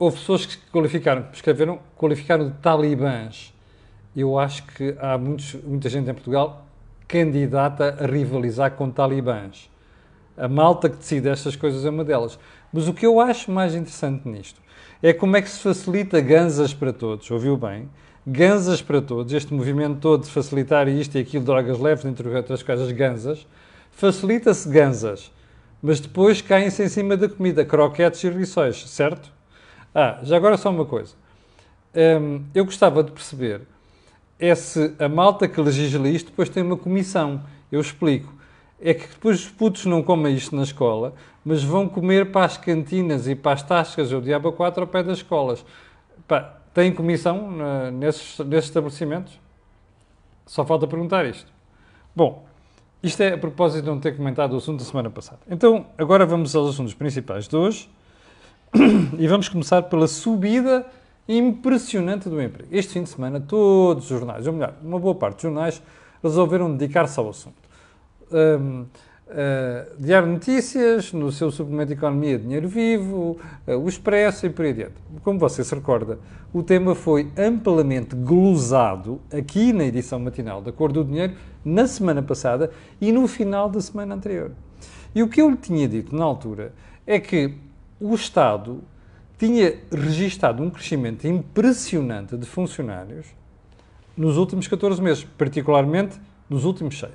Houve 0.00 0.16
pessoas 0.16 0.46
que 0.46 0.56
qualificaram, 0.72 1.24
que 1.24 1.36
escreveram, 1.36 1.78
qualificaram 1.94 2.48
de 2.48 2.54
talibãs. 2.54 3.52
Eu 4.16 4.38
acho 4.38 4.64
que 4.68 4.96
há 4.98 5.18
muitos, 5.18 5.52
muita 5.62 5.90
gente 5.90 6.08
em 6.08 6.14
Portugal 6.14 6.64
candidata 7.06 7.98
a 8.00 8.06
rivalizar 8.06 8.70
com 8.70 8.90
talibãs. 8.90 9.70
A 10.38 10.48
malta 10.48 10.88
que 10.88 10.96
decide 10.96 11.28
estas 11.28 11.54
coisas 11.54 11.84
é 11.84 11.90
uma 11.90 12.02
delas. 12.02 12.38
Mas 12.72 12.88
o 12.88 12.94
que 12.94 13.04
eu 13.04 13.20
acho 13.20 13.50
mais 13.50 13.74
interessante 13.74 14.26
nisto 14.26 14.58
é 15.02 15.12
como 15.12 15.36
é 15.36 15.42
que 15.42 15.50
se 15.50 15.58
facilita 15.58 16.18
ganzas 16.18 16.72
para 16.72 16.94
todos. 16.94 17.30
Ouviu 17.30 17.58
bem? 17.58 17.86
Ganzas 18.26 18.80
para 18.80 19.02
todos, 19.02 19.34
este 19.34 19.52
movimento 19.52 20.00
todo 20.00 20.24
de 20.24 20.30
facilitar 20.30 20.88
isto 20.88 21.18
e 21.18 21.20
aquilo, 21.20 21.44
drogas 21.44 21.78
leves, 21.78 22.06
entre 22.06 22.26
outras 22.26 22.62
coisas, 22.62 22.90
ganzas, 22.90 23.46
facilita-se 23.90 24.66
ganzas, 24.66 25.30
mas 25.82 26.00
depois 26.00 26.40
caem-se 26.40 26.82
em 26.82 26.88
cima 26.88 27.18
da 27.18 27.28
comida, 27.28 27.66
croquetes 27.66 28.24
e 28.24 28.30
rissóis, 28.30 28.88
certo? 28.88 29.39
Ah, 29.94 30.18
já 30.22 30.36
agora 30.36 30.56
só 30.56 30.70
uma 30.70 30.84
coisa. 30.84 31.14
Hum, 31.94 32.44
eu 32.54 32.64
gostava 32.64 33.02
de 33.02 33.10
perceber 33.10 33.62
é 34.40 34.54
se 34.54 34.94
a 34.98 35.08
malta 35.08 35.46
que 35.46 35.60
legisla 35.60 36.08
isto 36.08 36.30
depois 36.30 36.48
tem 36.48 36.62
uma 36.62 36.76
comissão. 36.76 37.42
Eu 37.70 37.80
explico. 37.80 38.32
É 38.80 38.94
que 38.94 39.06
depois 39.06 39.40
os 39.40 39.50
putos 39.50 39.84
não 39.84 40.02
comem 40.02 40.34
isto 40.34 40.56
na 40.56 40.62
escola, 40.62 41.12
mas 41.44 41.62
vão 41.62 41.86
comer 41.86 42.32
para 42.32 42.46
as 42.46 42.56
cantinas 42.56 43.28
e 43.28 43.34
para 43.34 43.52
as 43.52 43.62
tascas 43.62 44.10
ou 44.10 44.22
diabo 44.22 44.50
4 44.52 44.80
ao 44.80 44.86
pé 44.86 45.02
das 45.02 45.18
escolas. 45.18 45.64
Pá, 46.26 46.56
tem 46.72 46.90
comissão 46.90 47.52
nesses, 47.92 48.38
nesses 48.38 48.70
estabelecimentos? 48.70 49.38
Só 50.46 50.64
falta 50.64 50.86
perguntar 50.86 51.26
isto. 51.26 51.52
Bom, 52.16 52.46
isto 53.02 53.20
é 53.22 53.34
a 53.34 53.38
propósito 53.38 53.84
de 53.84 53.90
não 53.90 54.00
ter 54.00 54.16
comentado 54.16 54.54
o 54.54 54.56
assunto 54.56 54.78
da 54.78 54.84
semana 54.86 55.10
passada. 55.10 55.40
Então, 55.50 55.84
agora 55.98 56.24
vamos 56.24 56.56
aos 56.56 56.70
assuntos 56.70 56.94
principais 56.94 57.46
de 57.46 57.54
hoje 57.54 57.90
e 59.18 59.26
vamos 59.26 59.48
começar 59.48 59.82
pela 59.82 60.06
subida 60.06 60.86
impressionante 61.28 62.28
do 62.28 62.40
emprego. 62.40 62.68
Este 62.70 62.92
fim 62.92 63.02
de 63.02 63.08
semana, 63.08 63.40
todos 63.40 64.04
os 64.04 64.10
jornais, 64.10 64.46
ou 64.46 64.52
melhor, 64.52 64.74
uma 64.82 64.98
boa 64.98 65.14
parte 65.14 65.36
dos 65.36 65.42
jornais, 65.42 65.82
resolveram 66.22 66.76
dedicar-se 66.76 67.18
ao 67.18 67.30
assunto. 67.30 67.56
Um, 68.30 68.82
uh, 68.82 68.86
Diário 69.98 70.28
Notícias, 70.28 71.12
no 71.12 71.32
seu 71.32 71.50
suplemento 71.50 71.92
Economia 71.92 72.38
Dinheiro 72.38 72.68
Vivo, 72.68 73.38
uh, 73.66 73.76
o 73.76 73.88
Expresso 73.88 74.46
e 74.46 74.50
por 74.50 74.64
aí 74.64 74.70
adiante. 74.70 74.94
Como 75.22 75.38
você 75.38 75.64
se 75.64 75.74
recorda, 75.74 76.20
o 76.52 76.62
tema 76.62 76.94
foi 76.94 77.28
amplamente 77.36 78.14
glosado 78.14 79.20
aqui 79.32 79.72
na 79.72 79.84
edição 79.84 80.20
matinal 80.20 80.62
da 80.62 80.70
Cor 80.70 80.92
do 80.92 81.04
Dinheiro, 81.04 81.34
na 81.64 81.88
semana 81.88 82.22
passada 82.22 82.70
e 83.00 83.10
no 83.10 83.26
final 83.26 83.68
da 83.68 83.80
semana 83.80 84.14
anterior. 84.14 84.52
E 85.12 85.24
o 85.24 85.28
que 85.28 85.42
eu 85.42 85.50
lhe 85.50 85.56
tinha 85.56 85.88
dito 85.88 86.14
na 86.14 86.24
altura 86.24 86.72
é 87.04 87.18
que 87.18 87.54
o 88.00 88.14
Estado 88.14 88.82
tinha 89.38 89.78
registado 89.92 90.62
um 90.62 90.70
crescimento 90.70 91.26
impressionante 91.26 92.36
de 92.36 92.46
funcionários 92.46 93.26
nos 94.16 94.36
últimos 94.36 94.66
14 94.66 95.00
meses, 95.00 95.24
particularmente 95.36 96.20
nos 96.48 96.64
últimos 96.64 96.98
6. 96.98 97.12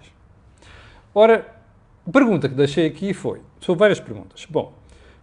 Ora, 1.13 1.45
a 2.07 2.11
pergunta 2.11 2.47
que 2.47 2.55
deixei 2.55 2.85
aqui 2.87 3.13
foi, 3.13 3.41
são 3.59 3.75
várias 3.75 3.99
perguntas. 3.99 4.45
Bom, 4.49 4.73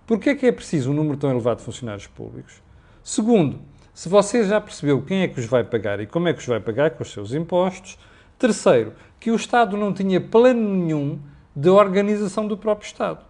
porquê 0.06 0.30
é 0.30 0.34
que 0.34 0.46
é 0.46 0.52
preciso 0.52 0.90
um 0.90 0.94
número 0.94 1.16
tão 1.16 1.30
elevado 1.30 1.58
de 1.58 1.64
funcionários 1.64 2.06
públicos? 2.06 2.62
Segundo, 3.02 3.60
se 3.94 4.08
você 4.08 4.44
já 4.44 4.60
percebeu 4.60 5.02
quem 5.02 5.22
é 5.22 5.28
que 5.28 5.38
os 5.38 5.46
vai 5.46 5.64
pagar 5.64 6.00
e 6.00 6.06
como 6.06 6.28
é 6.28 6.32
que 6.32 6.40
os 6.40 6.46
vai 6.46 6.60
pagar 6.60 6.92
com 6.92 7.02
os 7.02 7.12
seus 7.12 7.34
impostos. 7.34 7.98
Terceiro, 8.38 8.94
que 9.20 9.30
o 9.30 9.36
Estado 9.36 9.76
não 9.76 9.92
tinha 9.92 10.20
plano 10.20 10.74
nenhum 10.74 11.20
de 11.54 11.68
organização 11.68 12.48
do 12.48 12.56
próprio 12.56 12.86
Estado. 12.86 13.24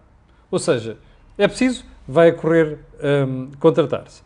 Ou 0.49 0.57
seja, 0.57 0.97
é 1.37 1.47
preciso, 1.47 1.85
vai 2.07 2.31
ocorrer 2.31 2.79
um, 3.27 3.51
contratar-se. 3.59 4.21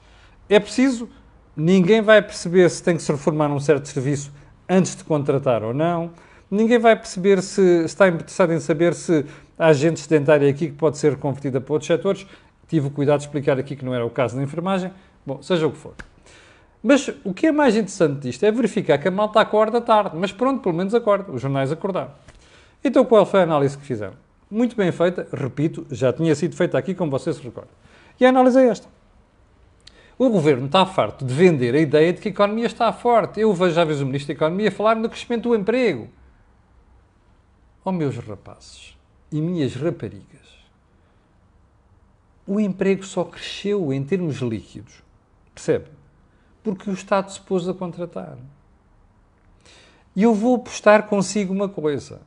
É 0.50 0.60
preciso, 0.60 1.10
ninguém 1.56 2.02
vai 2.02 2.22
perceber 2.22 2.70
se 2.70 2.82
tem 2.82 2.96
que 2.96 3.02
se 3.02 3.12
reformar 3.12 3.48
num 3.48 3.60
certo 3.60 3.88
serviço 3.88 4.32
antes 4.68 4.96
de 4.96 5.04
contratar 5.04 5.64
ou 5.64 5.74
não. 5.74 6.12
Ninguém 6.50 6.80
vai 6.80 6.96
perceber 6.96 7.42
se 7.42 7.84
está 7.84 8.08
interessado 8.08 8.54
em 8.54 8.60
saber 8.60 8.94
se 8.94 9.26
há 9.60 9.74
gente 9.74 10.00
sedentária 10.00 10.50
aqui 10.50 10.68
que 10.68 10.74
pode 10.74 10.98
ser 10.98 11.18
convertida 11.18 11.60
para 11.60 11.74
outros 11.74 11.88
setores. 11.88 12.26
Tive 12.68 12.88
o 12.88 12.92
cuidado 12.92 13.20
de 13.20 13.26
explicar 13.26 13.60
aqui 13.60 13.76
que 13.76 13.84
não 13.84 13.94
era 13.94 14.06
o 14.06 14.10
caso 14.10 14.36
da 14.36 14.44
enfermagem. 14.44 14.92
Bom, 15.26 15.42
seja 15.42 15.68
o 15.68 15.72
que 15.72 15.78
for. 15.78 15.94
Mas 16.82 17.10
o 17.26 17.34
que 17.34 17.48
é 17.48 17.52
mais 17.52 17.76
interessante 17.76 18.22
disto 18.22 18.44
é 18.46 18.52
verificar 18.52 18.98
que 18.98 19.08
a 19.08 19.12
malta 19.12 19.42
acorda 19.42 19.82
tarde. 19.82 20.16
Mas 20.16 20.32
pronto, 20.32 20.62
pelo 20.62 20.76
menos 20.76 20.94
acorda. 20.94 21.32
Os 21.32 21.42
jornais 21.42 21.72
acordaram. 21.72 22.12
Então 22.82 23.04
qual 23.04 23.26
foi 23.26 23.42
a 23.42 23.44
análise 23.44 23.78
que 23.78 23.86
fizeram? 23.86 24.27
Muito 24.50 24.76
bem 24.76 24.92
feita, 24.92 25.28
repito, 25.34 25.86
já 25.92 26.14
tinha 26.14 26.34
sido 26.34 26.56
feita 26.56 26.78
aqui, 26.78 26.96
como 26.96 27.12
vocês 27.12 27.36
se 27.36 27.44
recordam. 27.44 27.74
E 28.20 28.26
a 28.26 28.30
análise 28.30 28.58
é 28.60 28.68
esta. 28.68 28.88
O 30.18 30.30
governo 30.30 30.66
está 30.66 30.86
farto 30.86 31.24
de 31.24 31.34
vender 31.34 31.76
a 31.76 31.80
ideia 31.80 32.12
de 32.12 32.20
que 32.20 32.30
a 32.30 32.32
economia 32.32 32.66
está 32.66 32.92
forte. 32.92 33.40
Eu 33.40 33.54
vejo, 33.54 33.76
já 33.76 33.84
vezes, 33.84 34.02
o 34.02 34.06
Ministro 34.06 34.34
da 34.34 34.38
Economia 34.38 34.72
falar 34.72 34.96
no 34.96 35.10
crescimento 35.10 35.50
do 35.50 35.56
emprego. 35.56 36.10
Oh, 37.86 37.92
meus 37.92 38.18
rapazes 38.18 38.98
e 39.32 39.40
minhas 39.40 39.76
raparigas, 39.76 40.48
o 42.46 42.60
emprego 42.60 43.06
só 43.06 43.26
cresceu 43.26 43.94
em 43.94 44.04
termos 44.04 44.38
líquidos, 44.38 45.04
percebe? 45.54 45.86
Porque 46.64 46.90
o 46.90 46.94
Estado 46.94 47.32
se 47.32 47.40
pôs 47.42 47.68
a 47.68 47.74
contratar. 47.74 48.38
E 50.16 50.24
eu 50.24 50.34
vou 50.34 50.56
apostar 50.56 51.08
consigo 51.08 51.54
uma 51.54 51.70
coisa: 51.70 52.22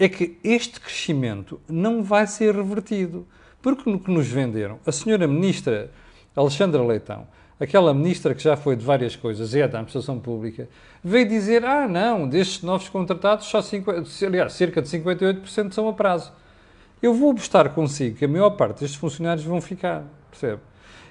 é 0.00 0.08
que 0.08 0.38
este 0.42 0.80
crescimento 0.80 1.60
não 1.68 2.02
vai 2.02 2.26
ser 2.26 2.54
revertido. 2.54 3.26
Porque 3.62 3.88
no 3.90 4.00
que 4.00 4.10
nos 4.10 4.26
venderam, 4.26 4.80
a 4.86 4.90
senhora 4.90 5.28
ministra 5.28 5.90
Alexandra 6.34 6.82
Leitão 6.82 7.26
aquela 7.60 7.92
ministra 7.92 8.34
que 8.34 8.42
já 8.42 8.56
foi 8.56 8.74
de 8.74 8.84
várias 8.84 9.14
coisas, 9.14 9.54
é 9.54 9.68
da 9.68 9.78
administração 9.78 10.18
pública, 10.18 10.68
veio 11.04 11.28
dizer: 11.28 11.64
ah, 11.64 11.86
não, 11.86 12.26
destes 12.26 12.62
novos 12.62 12.88
contratados, 12.88 13.46
só 13.46 13.60
50, 13.60 14.08
aliás, 14.26 14.54
cerca 14.54 14.80
de 14.80 14.88
58% 14.88 15.72
são 15.72 15.86
a 15.86 15.92
prazo. 15.92 16.32
Eu 17.02 17.14
vou 17.14 17.30
apostar 17.30 17.70
consigo 17.70 18.16
que 18.16 18.24
a 18.24 18.28
maior 18.28 18.50
parte 18.50 18.80
destes 18.80 18.98
funcionários 18.98 19.44
vão 19.44 19.60
ficar, 19.60 20.04
percebe? 20.30 20.60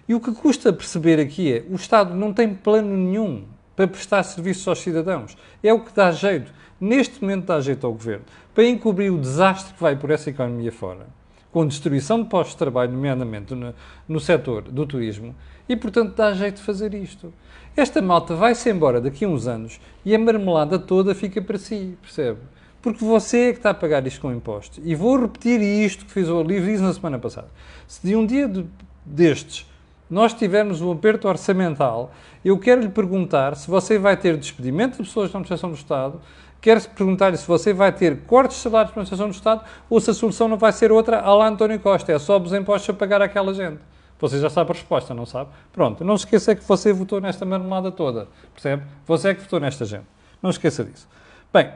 E 0.07 0.15
o 0.15 0.19
que 0.19 0.31
custa 0.31 0.73
perceber 0.73 1.19
aqui 1.19 1.53
é 1.53 1.63
o 1.69 1.75
Estado 1.75 2.15
não 2.15 2.33
tem 2.33 2.53
plano 2.53 2.97
nenhum 2.97 3.45
para 3.75 3.87
prestar 3.87 4.23
serviços 4.23 4.67
aos 4.67 4.79
cidadãos. 4.79 5.37
É 5.63 5.71
o 5.71 5.79
que 5.79 5.93
dá 5.93 6.11
jeito. 6.11 6.51
Neste 6.79 7.21
momento 7.21 7.45
dá 7.45 7.59
jeito 7.59 7.85
ao 7.85 7.93
governo 7.93 8.25
para 8.53 8.65
encobrir 8.65 9.11
o 9.11 9.17
desastre 9.17 9.73
que 9.73 9.81
vai 9.81 9.95
por 9.95 10.11
essa 10.11 10.29
economia 10.29 10.71
fora, 10.71 11.07
com 11.51 11.67
destruição 11.67 12.21
de 12.23 12.29
postos 12.29 12.53
de 12.53 12.59
trabalho, 12.59 12.91
nomeadamente 12.91 13.53
no, 13.53 13.73
no 14.07 14.19
setor 14.19 14.63
do 14.63 14.85
turismo, 14.85 15.35
e, 15.67 15.75
portanto, 15.75 16.15
dá 16.15 16.33
jeito 16.33 16.57
de 16.57 16.63
fazer 16.63 16.93
isto. 16.93 17.33
Esta 17.75 18.01
malta 18.01 18.35
vai-se 18.35 18.69
embora 18.69 19.01
daqui 19.01 19.25
a 19.25 19.29
uns 19.29 19.47
anos 19.47 19.79
e 20.05 20.15
a 20.15 20.19
marmelada 20.19 20.79
toda 20.79 21.13
fica 21.13 21.41
para 21.41 21.57
si, 21.57 21.97
percebe? 22.01 22.39
Porque 22.81 23.03
você 23.03 23.49
é 23.49 23.51
que 23.51 23.59
está 23.59 23.71
a 23.71 23.73
pagar 23.73 24.05
isto 24.07 24.21
com 24.21 24.31
impostos. 24.31 24.79
E 24.83 24.95
vou 24.95 25.19
repetir 25.19 25.61
isto 25.61 26.05
que 26.05 26.11
fiz 26.11 26.29
o 26.29 26.41
livro 26.41 26.81
na 26.81 26.93
semana 26.93 27.19
passada. 27.19 27.49
Se 27.87 28.05
de 28.05 28.15
um 28.15 28.25
dia 28.25 28.47
de, 28.47 28.65
destes 29.05 29.67
nós 30.09 30.33
tivermos 30.33 30.81
um 30.81 30.91
aperto 30.91 31.27
orçamental, 31.27 32.11
eu 32.43 32.57
quero 32.57 32.81
lhe 32.81 32.89
perguntar 32.89 33.55
se 33.55 33.69
você 33.69 33.99
vai 33.99 34.17
ter 34.17 34.35
despedimento 34.37 34.97
de 34.97 35.03
pessoas 35.03 35.29
da 35.29 35.37
administração 35.37 35.69
do 35.69 35.75
Estado, 35.75 36.19
quero 36.61 36.81
perguntar-lhe 36.89 37.37
se 37.37 37.47
você 37.47 37.73
vai 37.73 37.91
ter 37.91 38.21
cortes 38.21 38.57
de 38.57 38.63
salários 38.63 38.93
da 38.93 39.01
administração 39.01 39.27
do 39.29 39.33
Estado 39.33 39.63
ou 39.89 39.99
se 39.99 40.09
a 40.11 40.13
solução 40.13 40.47
não 40.47 40.57
vai 40.57 40.71
ser 40.71 40.91
outra 40.91 41.19
à 41.19 41.33
lá 41.33 41.47
António 41.47 41.79
Costa, 41.79 42.11
é 42.11 42.19
só 42.19 42.37
os 42.37 42.53
impostos 42.53 42.89
a 42.89 42.93
pagar 42.93 43.21
àquela 43.21 43.53
gente. 43.53 43.79
Você 44.19 44.39
já 44.39 44.49
sabe 44.49 44.71
a 44.71 44.73
resposta, 44.73 45.13
não 45.13 45.25
sabe? 45.25 45.49
Pronto, 45.71 46.03
não 46.03 46.17
se 46.17 46.25
esqueça 46.25 46.53
que 46.53 46.63
você 46.63 46.91
votou 46.91 47.21
nesta 47.21 47.45
marmelada 47.45 47.91
toda, 47.91 48.27
percebe? 48.53 48.83
Você 49.05 49.29
é 49.29 49.33
que 49.33 49.41
votou 49.41 49.59
nesta 49.59 49.85
gente. 49.85 50.05
Não 50.41 50.49
esqueça 50.49 50.83
disso. 50.83 51.07
Bem, 51.53 51.71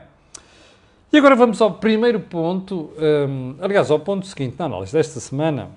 e 1.12 1.18
agora 1.18 1.36
vamos 1.36 1.62
ao 1.62 1.72
primeiro 1.76 2.20
ponto, 2.20 2.92
um, 2.98 3.56
aliás, 3.62 3.92
ao 3.92 4.00
ponto 4.00 4.26
seguinte 4.26 4.56
na 4.58 4.66
análise 4.66 4.92
desta 4.92 5.20
semana, 5.20 5.70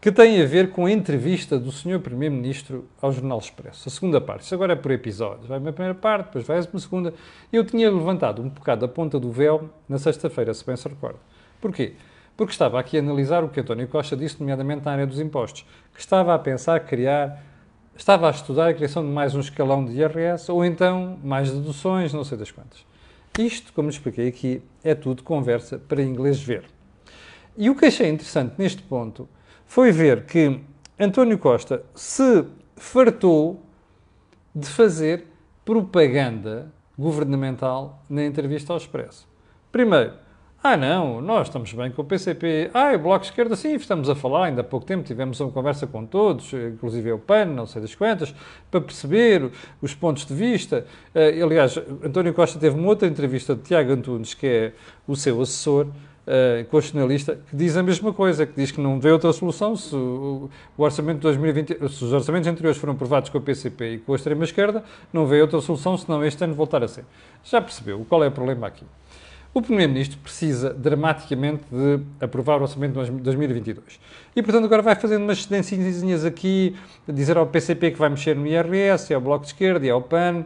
que 0.00 0.10
tem 0.10 0.40
a 0.40 0.46
ver 0.46 0.70
com 0.70 0.86
a 0.86 0.90
entrevista 0.90 1.58
do 1.58 1.70
Sr. 1.70 2.00
Primeiro-Ministro 2.00 2.88
ao 3.02 3.12
Jornal 3.12 3.38
Expresso. 3.38 3.88
A 3.88 3.92
segunda 3.92 4.20
parte. 4.20 4.44
Isso 4.44 4.54
agora 4.54 4.72
é 4.72 4.76
por 4.76 4.90
episódios. 4.90 5.46
Vai 5.46 5.58
uma 5.58 5.72
primeira 5.72 5.94
parte, 5.94 6.26
depois 6.26 6.46
vai 6.46 6.58
uma 6.60 6.80
segunda. 6.80 7.12
Eu 7.52 7.64
tinha 7.64 7.90
levantado 7.90 8.40
um 8.40 8.48
bocado 8.48 8.84
a 8.84 8.88
ponta 8.88 9.20
do 9.20 9.30
véu 9.30 9.68
na 9.88 9.98
sexta-feira, 9.98 10.54
se 10.54 10.64
bem 10.64 10.76
se 10.76 10.88
recorda. 10.88 11.18
Porquê? 11.60 11.94
porque 12.40 12.52
estava 12.52 12.80
aqui 12.80 12.96
a 12.96 13.00
analisar 13.00 13.44
o 13.44 13.50
que 13.50 13.60
António 13.60 13.86
Costa 13.86 14.16
disse, 14.16 14.40
nomeadamente 14.40 14.82
na 14.82 14.92
área 14.92 15.06
dos 15.06 15.20
impostos, 15.20 15.66
que 15.92 16.00
estava 16.00 16.34
a 16.34 16.38
pensar 16.38 16.80
criar, 16.80 17.44
estava 17.94 18.28
a 18.28 18.30
estudar 18.30 18.70
a 18.70 18.72
criação 18.72 19.04
de 19.04 19.10
mais 19.10 19.34
um 19.34 19.40
escalão 19.40 19.84
de 19.84 19.92
IRS 19.92 20.50
ou 20.50 20.64
então 20.64 21.18
mais 21.22 21.50
deduções, 21.50 22.14
não 22.14 22.24
sei 22.24 22.38
das 22.38 22.50
quantas. 22.50 22.78
Isto, 23.38 23.74
como 23.74 23.90
expliquei 23.90 24.26
aqui, 24.26 24.62
é 24.82 24.94
tudo 24.94 25.22
conversa 25.22 25.78
para 25.78 26.02
inglês 26.02 26.40
ver. 26.42 26.64
E 27.58 27.68
o 27.68 27.76
que 27.76 27.84
achei 27.84 28.08
interessante 28.08 28.54
neste 28.56 28.80
ponto 28.80 29.28
foi 29.70 29.92
ver 29.92 30.24
que 30.24 30.58
António 30.98 31.38
Costa 31.38 31.84
se 31.94 32.44
fartou 32.74 33.62
de 34.52 34.66
fazer 34.66 35.26
propaganda 35.64 36.72
governamental 36.98 38.02
na 38.10 38.24
entrevista 38.24 38.72
ao 38.72 38.78
Expresso. 38.78 39.28
Primeiro, 39.70 40.14
ah, 40.60 40.76
não, 40.76 41.20
nós 41.20 41.46
estamos 41.46 41.72
bem 41.72 41.88
com 41.92 42.02
o 42.02 42.04
PCP. 42.04 42.72
Ah, 42.74 42.92
o 42.96 42.98
Bloco 42.98 43.20
de 43.20 43.26
Esquerda, 43.30 43.54
sim, 43.54 43.76
estamos 43.76 44.10
a 44.10 44.16
falar. 44.16 44.46
Ainda 44.46 44.62
há 44.62 44.64
pouco 44.64 44.84
tempo 44.84 45.04
tivemos 45.04 45.38
uma 45.38 45.52
conversa 45.52 45.86
com 45.86 46.04
todos, 46.04 46.52
inclusive 46.52 47.12
o 47.12 47.18
PAN, 47.20 47.44
não 47.44 47.64
sei 47.64 47.80
das 47.80 47.94
quantas, 47.94 48.34
para 48.72 48.80
perceber 48.80 49.52
os 49.80 49.94
pontos 49.94 50.26
de 50.26 50.34
vista. 50.34 50.84
Uh, 51.14 51.44
aliás, 51.44 51.78
António 52.04 52.34
Costa 52.34 52.58
teve 52.58 52.76
uma 52.76 52.88
outra 52.88 53.06
entrevista 53.06 53.54
de 53.54 53.62
Tiago 53.62 53.92
Antunes, 53.92 54.34
que 54.34 54.46
é 54.48 54.72
o 55.06 55.14
seu 55.14 55.40
assessor, 55.40 55.86
uh, 56.30 56.64
constitucionalista, 56.66 57.38
que 57.50 57.56
diz 57.56 57.76
a 57.76 57.82
mesma 57.82 58.12
coisa, 58.12 58.46
que 58.46 58.54
diz 58.54 58.70
que 58.70 58.80
não 58.80 59.00
vê 59.00 59.10
outra 59.10 59.32
solução 59.32 59.74
se 59.74 59.94
o, 59.94 60.48
o 60.78 60.82
orçamento 60.82 61.16
de 61.16 61.22
2020, 61.22 61.88
se 61.88 62.04
os 62.04 62.12
orçamentos 62.12 62.48
anteriores 62.48 62.78
foram 62.78 62.94
aprovados 62.94 63.28
com 63.28 63.38
o 63.38 63.40
PCP 63.40 63.94
e 63.94 63.98
com 63.98 64.12
a 64.12 64.16
extrema-esquerda, 64.16 64.84
não 65.12 65.26
vê 65.26 65.42
outra 65.42 65.60
solução 65.60 65.96
senão 65.98 66.24
este 66.24 66.42
ano 66.44 66.54
voltar 66.54 66.82
a 66.82 66.88
ser. 66.88 67.04
Já 67.44 67.60
percebeu 67.60 68.06
qual 68.08 68.22
é 68.22 68.28
o 68.28 68.32
problema 68.32 68.66
aqui? 68.66 68.84
o 69.52 69.60
Primeiro-Ministro 69.60 70.18
precisa 70.18 70.72
dramaticamente 70.72 71.64
de 71.70 72.00
aprovar 72.20 72.60
o 72.60 72.62
orçamento 72.62 73.04
de 73.04 73.10
2022. 73.20 74.00
E, 74.34 74.42
portanto, 74.42 74.64
agora 74.64 74.80
vai 74.80 74.94
fazendo 74.94 75.24
umas 75.24 75.42
cedencinhas 75.42 76.24
aqui, 76.24 76.76
dizer 77.08 77.36
ao 77.36 77.46
PCP 77.46 77.90
que 77.90 77.98
vai 77.98 78.08
mexer 78.08 78.36
no 78.36 78.46
IRS, 78.46 79.12
e 79.12 79.14
ao 79.14 79.20
Bloco 79.20 79.44
de 79.44 79.50
Esquerda, 79.50 79.84
e 79.84 79.90
ao 79.90 80.00
PAN. 80.00 80.44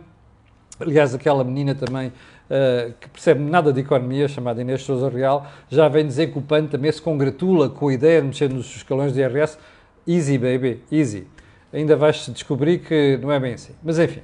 Aliás, 0.80 1.14
aquela 1.14 1.44
menina 1.44 1.74
também 1.74 2.12
uh, 2.50 2.92
que 3.00 3.08
percebe 3.08 3.40
nada 3.40 3.72
de 3.72 3.80
economia, 3.80 4.28
chamada 4.28 4.60
Inês 4.60 4.82
Sousa 4.82 5.08
Real, 5.08 5.46
já 5.68 5.88
vem 5.88 6.06
dizer 6.06 6.32
que 6.32 6.38
o 6.38 6.42
PAN 6.42 6.66
também 6.66 6.90
se 6.90 7.00
congratula 7.00 7.68
com 7.68 7.88
a 7.88 7.94
ideia 7.94 8.20
de 8.20 8.28
mexer 8.28 8.50
nos 8.50 8.74
escalões 8.76 9.12
de 9.12 9.20
IRS. 9.20 9.58
Easy, 10.06 10.38
baby, 10.38 10.82
easy. 10.92 11.26
Ainda 11.72 11.96
vais 11.96 12.28
descobrir 12.28 12.78
que 12.78 13.18
não 13.20 13.32
é 13.32 13.40
bem 13.40 13.54
assim. 13.54 13.74
Mas, 13.82 13.98
enfim, 13.98 14.20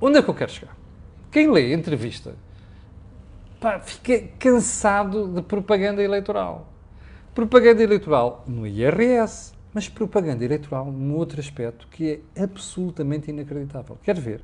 onde 0.00 0.18
é 0.18 0.22
que 0.22 0.30
eu 0.30 0.34
quero 0.34 0.50
chegar? 0.50 0.76
Quem 1.30 1.50
lê 1.50 1.72
a 1.72 1.74
entrevista 1.74 2.34
pá, 3.62 3.78
fica 3.78 4.28
cansado 4.38 5.28
de 5.28 5.40
propaganda 5.40 6.02
eleitoral. 6.02 6.66
Propaganda 7.32 7.82
eleitoral 7.82 8.44
no 8.46 8.66
IRS, 8.66 9.54
mas 9.72 9.88
propaganda 9.88 10.44
eleitoral 10.44 10.90
num 10.90 11.14
outro 11.14 11.40
aspecto 11.40 11.86
que 11.88 12.20
é 12.34 12.42
absolutamente 12.42 13.30
inacreditável. 13.30 13.96
Quer 14.02 14.18
ver? 14.18 14.42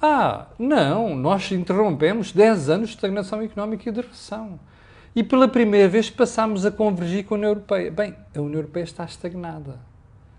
Ah, 0.00 0.46
não, 0.58 1.16
nós 1.16 1.50
interrompemos 1.50 2.32
10 2.32 2.68
anos 2.68 2.88
de 2.88 2.94
estagnação 2.96 3.40
económica 3.42 3.88
e 3.88 3.92
de 3.92 4.00
recessão. 4.00 4.60
E 5.14 5.22
pela 5.22 5.48
primeira 5.48 5.88
vez 5.88 6.10
passámos 6.10 6.66
a 6.66 6.70
convergir 6.70 7.24
com 7.24 7.34
a 7.34 7.38
União 7.38 7.50
Europeia. 7.50 7.90
Bem, 7.90 8.14
a 8.34 8.40
União 8.40 8.58
Europeia 8.58 8.84
está 8.84 9.04
estagnada. 9.04 9.80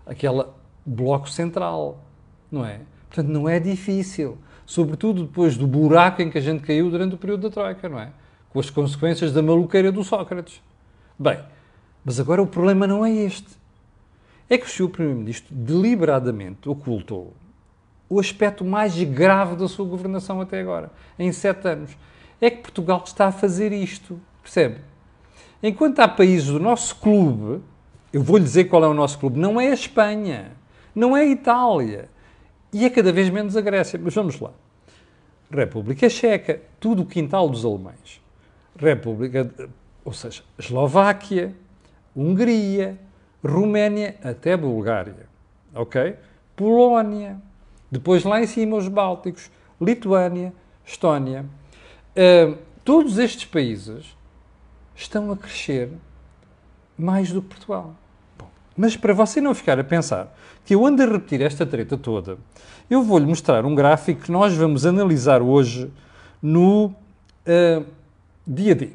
Aquela 0.06 0.54
bloco 0.86 1.28
central, 1.28 2.04
não 2.50 2.64
é? 2.64 2.80
Portanto, 3.08 3.28
não 3.28 3.48
é 3.48 3.58
difícil 3.58 4.38
sobretudo 4.68 5.24
depois 5.24 5.56
do 5.56 5.66
buraco 5.66 6.20
em 6.20 6.30
que 6.30 6.36
a 6.36 6.40
gente 6.42 6.62
caiu 6.62 6.90
durante 6.90 7.14
o 7.14 7.18
período 7.18 7.48
da 7.48 7.50
Troika, 7.50 7.88
não 7.88 7.98
é? 7.98 8.10
Com 8.50 8.60
as 8.60 8.68
consequências 8.68 9.32
da 9.32 9.42
maluqueira 9.42 9.90
do 9.90 10.04
Sócrates. 10.04 10.62
Bem, 11.18 11.38
mas 12.04 12.20
agora 12.20 12.42
o 12.42 12.46
problema 12.46 12.86
não 12.86 13.04
é 13.04 13.10
este. 13.10 13.48
É 14.48 14.58
que 14.58 14.66
o 14.66 14.68
Sr. 14.68 14.90
Primeiro-Ministro 14.90 15.54
deliberadamente 15.54 16.68
ocultou 16.68 17.32
o 18.08 18.18
aspecto 18.18 18.64
mais 18.64 19.00
grave 19.02 19.56
da 19.56 19.68
sua 19.68 19.86
governação 19.86 20.40
até 20.40 20.60
agora, 20.60 20.90
em 21.18 21.30
sete 21.32 21.68
anos. 21.68 21.96
É 22.40 22.50
que 22.50 22.62
Portugal 22.62 23.02
está 23.04 23.26
a 23.26 23.32
fazer 23.32 23.72
isto, 23.72 24.20
percebe? 24.42 24.80
Enquanto 25.62 26.00
há 26.00 26.08
países 26.08 26.48
do 26.48 26.60
nosso 26.60 26.96
clube, 26.96 27.62
eu 28.12 28.22
vou-lhe 28.22 28.44
dizer 28.44 28.64
qual 28.64 28.84
é 28.84 28.88
o 28.88 28.94
nosso 28.94 29.18
clube, 29.18 29.38
não 29.38 29.60
é 29.60 29.68
a 29.70 29.74
Espanha, 29.74 30.52
não 30.94 31.16
é 31.16 31.22
a 31.22 31.26
Itália, 31.26 32.08
e 32.72 32.84
é 32.84 32.90
cada 32.90 33.12
vez 33.12 33.28
menos 33.30 33.56
a 33.56 33.60
Grécia. 33.60 33.98
Mas 34.02 34.14
vamos 34.14 34.38
lá. 34.40 34.52
República 35.50 36.08
Checa, 36.08 36.60
tudo 36.78 37.02
o 37.02 37.06
quintal 37.06 37.48
dos 37.48 37.64
alemães. 37.64 38.20
República, 38.78 39.50
ou 40.04 40.12
seja, 40.12 40.42
Eslováquia, 40.58 41.54
Hungria, 42.14 42.98
Roménia, 43.44 44.16
até 44.22 44.56
Bulgária. 44.56 45.26
Ok? 45.74 46.16
Polónia. 46.54 47.40
Depois 47.90 48.24
lá 48.24 48.42
em 48.42 48.46
cima 48.46 48.76
os 48.76 48.88
Bálticos, 48.88 49.50
Lituânia, 49.80 50.52
Estónia. 50.84 51.44
Uh, 52.16 52.56
todos 52.84 53.18
estes 53.18 53.44
países 53.44 54.16
estão 54.94 55.30
a 55.30 55.36
crescer 55.36 55.90
mais 56.98 57.30
do 57.30 57.40
que 57.40 57.48
Portugal. 57.48 57.94
Mas 58.76 58.96
para 58.96 59.12
você 59.12 59.40
não 59.40 59.54
ficar 59.54 59.78
a 59.78 59.84
pensar 59.84 60.36
que 60.64 60.74
eu 60.74 60.86
ando 60.86 61.02
a 61.02 61.06
repetir 61.06 61.40
esta 61.42 61.66
treta 61.66 61.96
toda, 61.96 62.38
eu 62.88 63.02
vou-lhe 63.02 63.26
mostrar 63.26 63.64
um 63.64 63.74
gráfico 63.74 64.22
que 64.22 64.32
nós 64.32 64.54
vamos 64.54 64.86
analisar 64.86 65.42
hoje 65.42 65.90
no 66.40 66.86
uh, 66.86 67.84
dia 68.46 68.74
D. 68.74 68.90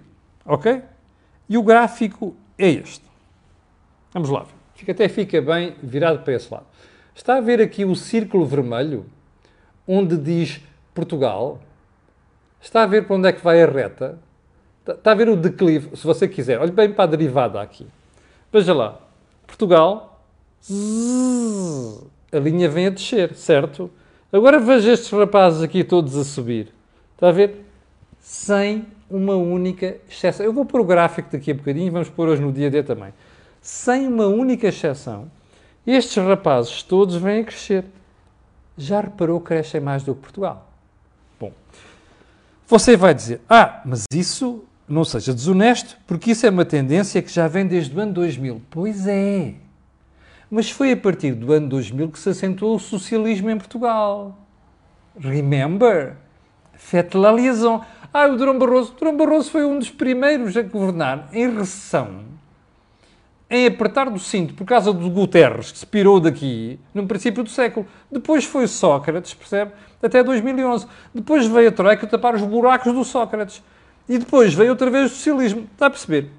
Ok? 0.46 0.82
E 1.50 1.58
o 1.58 1.64
gráfico 1.64 2.36
é 2.58 2.70
este. 2.70 3.04
Vamos 4.14 4.30
lá. 4.30 4.46
Fica, 4.76 4.92
até 4.92 5.08
fica 5.10 5.42
bem 5.42 5.76
virado 5.82 6.20
para 6.20 6.34
esse 6.34 6.54
lado. 6.54 6.66
Está 7.16 7.38
a 7.38 7.42
ver 7.42 7.62
aqui 7.62 7.86
o 7.86 7.96
círculo 7.96 8.46
vermelho, 8.46 9.06
onde 9.88 10.18
diz 10.18 10.62
Portugal? 10.94 11.60
Está 12.62 12.84
a 12.84 12.88
ver 12.88 13.06
para 13.06 13.16
onde 13.16 13.28
é 13.28 13.34
que 13.34 13.44
vai 13.44 13.62
a 13.62 13.66
reta? 13.66 14.18
Está 14.88 15.12
a 15.12 15.16
ver 15.16 15.30
o 15.30 15.36
declive, 15.36 15.96
se 15.96 16.06
você 16.06 16.28
quiser. 16.28 16.60
Olhe 16.60 16.72
bem 16.72 16.92
para 16.92 17.04
a 17.04 17.08
derivada 17.08 17.62
aqui. 17.62 17.86
Veja 18.52 18.74
lá. 18.74 19.00
Portugal, 19.46 20.24
a 22.32 22.40
linha 22.40 22.68
vem 22.70 22.88
a 22.88 22.90
descer, 22.90 23.34
certo? 23.36 23.92
Agora 24.32 24.60
veja 24.60 24.92
estes 24.92 25.12
rapazes 25.12 25.62
aqui 25.62 25.84
todos 25.84 26.18
a 26.18 26.24
subir. 26.24 26.74
Está 27.14 27.30
a 27.30 27.32
ver? 27.32 27.66
Sem 28.20 28.86
uma 29.10 29.36
única 29.36 29.98
exceção. 30.10 30.46
Eu 30.46 30.52
vou 30.52 30.66
pôr 30.66 30.82
o 30.82 30.84
gráfico 30.84 31.30
daqui 31.32 31.52
a 31.52 31.54
bocadinho, 31.54 31.92
vamos 31.92 32.10
pôr 32.10 32.28
hoje 32.28 32.42
no 32.42 32.52
dia 32.52 32.72
D 32.72 32.82
também. 32.82 33.14
Sem 33.62 34.08
uma 34.08 34.26
única 34.28 34.68
exceção, 34.68 35.30
estes 35.92 36.16
rapazes 36.24 36.84
todos 36.84 37.16
vêm 37.16 37.42
a 37.42 37.44
crescer. 37.44 37.86
Já 38.78 39.02
reparou 39.02 39.40
que 39.40 39.48
crescem 39.48 39.82
mais 39.82 40.04
do 40.04 40.16
que 40.16 40.22
Portugal? 40.22 40.70
Bom, 41.40 41.52
você 42.68 42.98
vai 42.98 43.14
dizer, 43.14 43.42
ah, 43.50 43.82
mas 43.86 44.06
isso 44.14 44.64
não 44.88 45.04
seja 45.04 45.34
desonesto, 45.34 45.98
porque 46.08 46.32
isso 46.32 46.46
é 46.46 46.50
uma 46.50 46.66
tendência 46.66 47.22
que 47.22 47.32
já 47.32 47.48
vem 47.48 47.68
desde 47.68 47.96
o 47.96 48.00
ano 48.00 48.14
2000. 48.14 48.62
Pois 48.70 49.08
é. 49.08 49.56
Mas 50.50 50.70
foi 50.70 50.92
a 50.92 50.98
partir 50.98 51.34
do 51.34 51.52
ano 51.52 51.68
2000 51.70 52.10
que 52.10 52.20
se 52.20 52.30
acentuou 52.30 52.76
o 52.76 52.80
socialismo 52.80 53.50
em 53.50 53.58
Portugal. 53.58 54.38
Remember? 55.18 56.16
Faites 56.74 57.20
la 57.20 57.32
liaison. 57.32 57.84
Ah, 58.14 58.28
o 58.28 58.38
Durão 58.38 58.60
Barroso. 58.60 58.94
Durão 58.94 59.18
Barroso 59.18 59.50
foi 59.50 59.66
um 59.66 59.80
dos 59.80 59.90
primeiros 59.90 60.56
a 60.56 60.62
governar 60.62 61.30
em 61.34 61.50
recessão, 61.56 62.26
em 63.54 63.68
apertar 63.68 64.10
do 64.10 64.18
cinto 64.18 64.56
por 64.56 64.66
causa 64.66 64.92
do 64.92 65.08
Guterres, 65.12 65.72
que 65.72 65.78
se 65.78 65.86
pirou 65.86 66.20
daqui 66.20 66.80
no 66.92 67.06
princípio 67.06 67.44
do 67.44 67.50
século. 67.52 67.86
Depois 68.12 68.44
foi 68.46 68.66
Sócrates, 68.66 69.36
percebe? 69.36 69.74
Até 70.02 70.24
2011. 70.24 70.88
Depois 71.14 71.46
veio 71.46 71.70
a 71.70 71.72
Troika 71.72 72.08
tapar 72.08 72.34
os 72.34 72.42
buracos 72.42 72.92
do 72.92 73.06
Sócrates. 73.06 73.62
E 74.10 74.18
depois 74.18 74.56
veio 74.56 74.72
outra 74.72 74.90
vez 74.90 75.12
o 75.12 75.16
socialismo. 75.16 75.68
Está 75.72 75.86
a 75.86 75.90
perceber? 75.92 76.32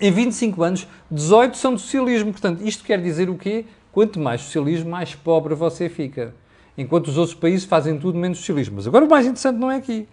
Em 0.00 0.10
25 0.10 0.60
anos, 0.64 0.88
18 1.08 1.56
são 1.56 1.76
de 1.76 1.80
socialismo. 1.82 2.32
Portanto, 2.32 2.62
isto 2.66 2.82
quer 2.82 3.00
dizer 3.00 3.30
o 3.30 3.36
quê? 3.36 3.64
Quanto 3.92 4.18
mais 4.18 4.40
socialismo, 4.40 4.90
mais 4.90 5.14
pobre 5.14 5.54
você 5.54 5.88
fica. 5.88 6.34
Enquanto 6.76 7.06
os 7.06 7.16
outros 7.16 7.36
países 7.36 7.64
fazem 7.64 7.96
tudo 7.96 8.18
menos 8.18 8.38
socialismo. 8.38 8.74
Mas 8.74 8.88
agora 8.88 9.04
o 9.04 9.08
mais 9.08 9.24
interessante 9.24 9.56
não 9.56 9.70
é 9.70 9.76
aqui. 9.76 10.08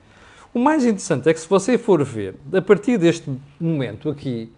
O 0.53 0.60
mais 0.60 0.84
interessante 0.84 1.27
é 1.27 1.34
que 1.34 1.39
se 1.39 1.49
você 1.49 1.79
for 1.79 2.03
ver, 2.03 2.36
a 2.53 2.62
partir 2.62 2.99
deste 2.99 3.27
momento 3.60 4.07
aqui, 4.07 4.51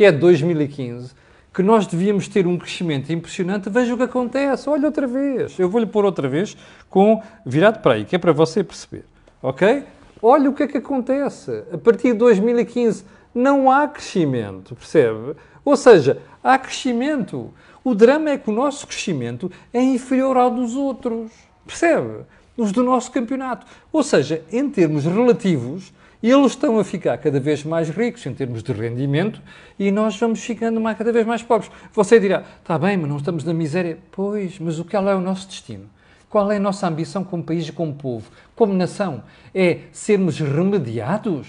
que 0.00 0.04
é 0.06 0.10
2015, 0.10 1.12
que 1.52 1.62
nós 1.62 1.86
devíamos 1.86 2.26
ter 2.26 2.46
um 2.46 2.56
crescimento 2.56 3.12
impressionante, 3.12 3.68
veja 3.68 3.92
o 3.92 3.98
que 3.98 4.04
acontece. 4.04 4.66
Olha 4.66 4.86
outra 4.86 5.06
vez. 5.06 5.58
Eu 5.58 5.68
vou-lhe 5.68 5.84
pôr 5.84 6.06
outra 6.06 6.26
vez 6.26 6.56
com 6.88 7.22
virado 7.44 7.80
para 7.80 7.96
aí, 7.96 8.06
que 8.06 8.16
é 8.16 8.18
para 8.18 8.32
você 8.32 8.64
perceber. 8.64 9.04
Ok? 9.42 9.84
Olha 10.22 10.48
o 10.48 10.54
que 10.54 10.62
é 10.62 10.66
que 10.66 10.78
acontece. 10.78 11.64
A 11.70 11.76
partir 11.76 12.12
de 12.12 12.14
2015 12.14 13.04
não 13.34 13.70
há 13.70 13.86
crescimento, 13.86 14.74
percebe? 14.74 15.36
Ou 15.62 15.76
seja, 15.76 16.16
há 16.42 16.56
crescimento. 16.56 17.52
O 17.84 17.94
drama 17.94 18.30
é 18.30 18.38
que 18.38 18.48
o 18.48 18.54
nosso 18.54 18.86
crescimento 18.86 19.52
é 19.70 19.82
inferior 19.82 20.38
ao 20.38 20.50
dos 20.50 20.76
outros, 20.76 21.30
percebe? 21.66 22.24
Os 22.56 22.72
do 22.72 22.82
nosso 22.82 23.12
campeonato. 23.12 23.66
Ou 23.92 24.02
seja, 24.02 24.42
em 24.50 24.66
termos 24.70 25.04
relativos, 25.04 25.92
eles 26.28 26.52
estão 26.52 26.78
a 26.78 26.84
ficar 26.84 27.16
cada 27.16 27.40
vez 27.40 27.64
mais 27.64 27.88
ricos 27.88 28.26
em 28.26 28.34
termos 28.34 28.62
de 28.62 28.72
rendimento 28.72 29.40
e 29.78 29.90
nós 29.90 30.18
vamos 30.18 30.40
ficando 30.40 30.82
cada 30.94 31.12
vez 31.12 31.26
mais 31.26 31.42
pobres. 31.42 31.70
Você 31.94 32.20
dirá, 32.20 32.44
está 32.60 32.78
bem, 32.78 32.96
mas 32.98 33.08
não 33.08 33.16
estamos 33.16 33.42
na 33.42 33.54
miséria. 33.54 33.98
Pois, 34.12 34.58
mas 34.58 34.78
o 34.78 34.84
que 34.84 34.94
é 34.94 35.00
o 35.00 35.20
nosso 35.20 35.48
destino? 35.48 35.88
Qual 36.28 36.52
é 36.52 36.58
a 36.58 36.60
nossa 36.60 36.86
ambição 36.86 37.24
como 37.24 37.42
país 37.42 37.66
e 37.66 37.72
como 37.72 37.94
povo, 37.94 38.30
como 38.54 38.74
nação? 38.74 39.24
É 39.54 39.80
sermos 39.92 40.38
remediados 40.38 41.48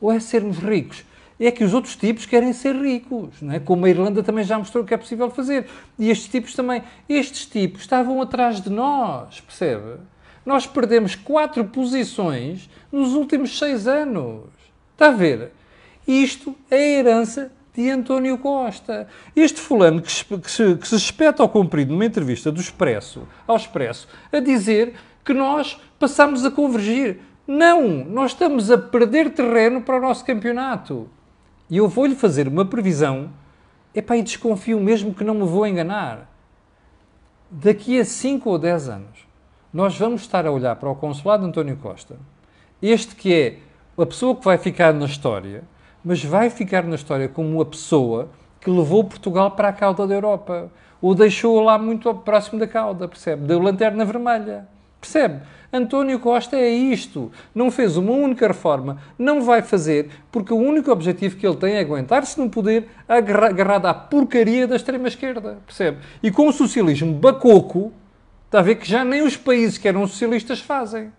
ou 0.00 0.10
é 0.10 0.18
sermos 0.18 0.58
ricos? 0.58 1.04
É 1.40 1.52
que 1.52 1.62
os 1.62 1.72
outros 1.72 1.94
tipos 1.94 2.26
querem 2.26 2.52
ser 2.52 2.74
ricos, 2.74 3.40
não 3.40 3.54
é? 3.54 3.60
como 3.60 3.86
a 3.86 3.88
Irlanda 3.88 4.24
também 4.24 4.42
já 4.42 4.58
mostrou 4.58 4.84
que 4.84 4.92
é 4.92 4.96
possível 4.96 5.30
fazer. 5.30 5.66
E 5.96 6.10
estes 6.10 6.28
tipos 6.28 6.54
também. 6.54 6.82
Estes 7.08 7.46
tipos 7.46 7.82
estavam 7.82 8.20
atrás 8.20 8.60
de 8.60 8.68
nós, 8.68 9.40
percebe? 9.40 10.00
Nós 10.48 10.66
perdemos 10.66 11.14
quatro 11.14 11.62
posições 11.62 12.70
nos 12.90 13.12
últimos 13.12 13.58
seis 13.58 13.86
anos. 13.86 14.44
Está 14.94 15.08
a 15.08 15.10
ver? 15.10 15.52
Isto 16.06 16.56
é 16.70 16.76
a 16.76 17.00
herança 17.00 17.52
de 17.74 17.90
António 17.90 18.38
Costa. 18.38 19.06
Este 19.36 19.60
fulano 19.60 20.00
que, 20.00 20.08
que, 20.38 20.50
se, 20.50 20.74
que 20.76 20.88
se 20.88 20.96
espeta 20.96 21.42
ao 21.42 21.50
comprido 21.50 21.92
numa 21.92 22.06
entrevista 22.06 22.50
do 22.50 22.62
Expresso, 22.62 23.28
ao 23.46 23.56
Expresso, 23.56 24.08
a 24.32 24.40
dizer 24.40 24.94
que 25.22 25.34
nós 25.34 25.78
passamos 25.98 26.42
a 26.46 26.50
convergir. 26.50 27.18
Não! 27.46 27.86
Nós 28.06 28.30
estamos 28.30 28.70
a 28.70 28.78
perder 28.78 29.28
terreno 29.34 29.82
para 29.82 29.98
o 29.98 30.00
nosso 30.00 30.24
campeonato. 30.24 31.10
E 31.68 31.76
eu 31.76 31.86
vou-lhe 31.86 32.14
fazer 32.14 32.48
uma 32.48 32.64
previsão. 32.64 33.30
Epá, 33.94 34.16
e 34.16 34.22
desconfio 34.22 34.80
mesmo 34.80 35.12
que 35.12 35.24
não 35.24 35.34
me 35.34 35.44
vou 35.44 35.66
enganar. 35.66 36.26
Daqui 37.50 38.00
a 38.00 38.04
5 38.06 38.48
ou 38.48 38.58
10 38.58 38.88
anos, 38.88 39.27
nós 39.72 39.98
vamos 39.98 40.22
estar 40.22 40.46
a 40.46 40.50
olhar 40.50 40.76
para 40.76 40.88
o 40.88 40.94
consulado 40.94 41.44
António 41.44 41.76
Costa, 41.76 42.16
este 42.80 43.14
que 43.14 43.34
é 43.34 43.58
a 44.00 44.06
pessoa 44.06 44.34
que 44.34 44.44
vai 44.44 44.56
ficar 44.56 44.94
na 44.94 45.06
história, 45.06 45.62
mas 46.04 46.24
vai 46.24 46.48
ficar 46.48 46.84
na 46.84 46.94
história 46.94 47.28
como 47.28 47.60
a 47.60 47.66
pessoa 47.66 48.30
que 48.60 48.70
levou 48.70 49.04
Portugal 49.04 49.50
para 49.50 49.68
a 49.68 49.72
cauda 49.72 50.06
da 50.06 50.14
Europa. 50.14 50.70
O 51.00 51.14
deixou 51.14 51.60
lá 51.60 51.78
muito 51.78 52.12
próximo 52.14 52.58
da 52.58 52.66
cauda, 52.66 53.06
percebe? 53.06 53.46
Deu 53.46 53.60
lanterna 53.60 54.04
vermelha. 54.04 54.66
Percebe? 55.00 55.40
António 55.72 56.18
Costa 56.18 56.56
é 56.56 56.70
isto. 56.70 57.30
Não 57.54 57.70
fez 57.70 57.96
uma 57.96 58.12
única 58.12 58.48
reforma, 58.48 58.98
não 59.18 59.42
vai 59.42 59.62
fazer, 59.62 60.08
porque 60.32 60.52
o 60.52 60.56
único 60.56 60.90
objetivo 60.90 61.36
que 61.36 61.46
ele 61.46 61.56
tem 61.56 61.74
é 61.74 61.80
aguentar-se 61.80 62.40
no 62.40 62.48
poder 62.48 62.88
agarrado 63.06 63.86
à 63.86 63.94
porcaria 63.94 64.66
da 64.66 64.76
extrema-esquerda. 64.76 65.58
Percebe? 65.66 65.98
E 66.22 66.30
com 66.30 66.48
o 66.48 66.52
socialismo 66.52 67.12
bacoco, 67.12 67.92
está 68.48 68.60
a 68.60 68.62
ver 68.62 68.76
que 68.76 68.88
já 68.88 69.04
nem 69.04 69.22
os 69.22 69.36
países 69.36 69.76
que 69.76 69.86
eram 69.86 70.06
socialistas 70.06 70.58
fazem. 70.60 71.12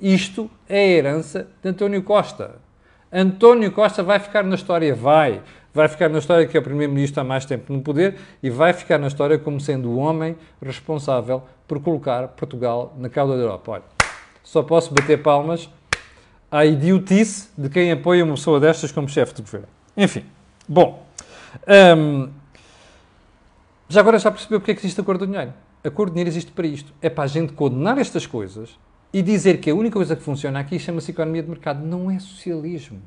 Isto 0.00 0.50
é 0.68 0.80
a 0.80 0.88
herança 0.88 1.46
de 1.62 1.68
António 1.68 2.02
Costa. 2.02 2.56
António 3.12 3.70
Costa 3.70 4.02
vai 4.02 4.18
ficar 4.18 4.42
na 4.42 4.56
história, 4.56 4.92
vai 4.92 5.40
vai 5.72 5.88
ficar 5.88 6.08
na 6.08 6.18
história 6.18 6.46
que 6.46 6.56
é 6.56 6.60
o 6.60 6.62
Primeiro-Ministro 6.62 7.20
há 7.20 7.24
mais 7.24 7.44
tempo 7.44 7.72
no 7.72 7.82
poder 7.82 8.16
e 8.40 8.48
vai 8.48 8.72
ficar 8.72 8.96
na 8.96 9.08
história 9.08 9.36
como 9.36 9.60
sendo 9.60 9.90
o 9.90 9.96
homem 9.96 10.36
responsável 10.62 11.42
por 11.66 11.80
colocar 11.80 12.28
Portugal 12.28 12.94
na 12.96 13.08
cauda 13.08 13.36
da 13.36 13.42
Europa. 13.42 13.72
Olha, 13.72 13.82
só 14.44 14.62
posso 14.62 14.94
bater 14.94 15.20
palmas 15.20 15.68
à 16.50 16.64
idiotice 16.64 17.48
de 17.58 17.68
quem 17.68 17.90
apoia 17.90 18.24
uma 18.24 18.34
pessoa 18.34 18.60
destas 18.60 18.92
como 18.92 19.08
chefe 19.08 19.34
de 19.34 19.42
governo. 19.42 19.66
Enfim, 19.96 20.24
bom. 20.68 21.04
Hum, 21.96 22.30
já 23.88 24.00
agora 24.00 24.18
já 24.18 24.30
percebeu 24.30 24.60
porque 24.60 24.70
é 24.70 24.74
que 24.74 24.80
existe 24.80 25.00
acordo 25.00 25.26
do 25.26 25.30
dinheiro? 25.30 25.52
Acordo 25.84 26.12
de 26.12 26.14
dinheiro 26.14 26.30
existe 26.30 26.50
para 26.50 26.66
isto. 26.66 26.94
É 27.02 27.10
para 27.10 27.24
a 27.24 27.26
gente 27.26 27.52
condenar 27.52 27.98
estas 27.98 28.26
coisas 28.26 28.78
e 29.12 29.20
dizer 29.20 29.58
que 29.60 29.68
a 29.68 29.74
única 29.74 29.96
coisa 29.96 30.16
que 30.16 30.22
funciona 30.22 30.58
aqui 30.58 30.78
chama-se 30.78 31.10
economia 31.10 31.42
de 31.42 31.50
mercado. 31.50 31.84
Não 31.84 32.10
é 32.10 32.18
socialismo. 32.18 33.02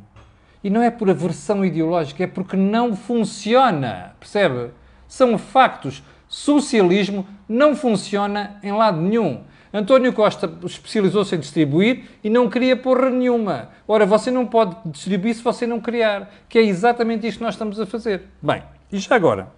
E 0.64 0.70
não 0.70 0.84
é 0.84 0.92
por 0.92 1.10
aversão 1.10 1.66
ideológica, 1.66 2.24
é 2.24 2.28
porque 2.28 2.56
não 2.56 2.96
funciona. 2.96 4.16
Percebe? 4.20 4.70
São 5.08 5.40
factos. 5.40 6.04
Socialismo 6.28 7.26
não 7.50 7.76
funciona 7.76 8.60
em 8.62 8.72
lado 8.72 9.02
nenhum. 9.02 9.44
António 9.74 10.14
Costa 10.14 10.52
especializou-se 10.64 11.36
em 11.36 11.40
distribuir 11.40 12.04
e 12.24 12.30
não 12.30 12.48
queria 12.48 12.78
porra 12.78 13.10
nenhuma. 13.10 13.70
Ora, 13.88 14.06
você 14.06 14.30
não 14.30 14.46
pode 14.46 14.76
distribuir 14.86 15.36
se 15.36 15.42
você 15.42 15.66
não 15.66 15.82
criar, 15.82 16.32
que 16.48 16.60
é 16.60 16.62
exatamente 16.62 17.28
isto 17.28 17.40
que 17.40 17.44
nós 17.44 17.56
estamos 17.56 17.80
a 17.80 17.86
fazer. 17.86 18.24
Bem, 18.42 18.62
e 18.92 19.00
já 19.00 19.16
agora, 19.16 19.52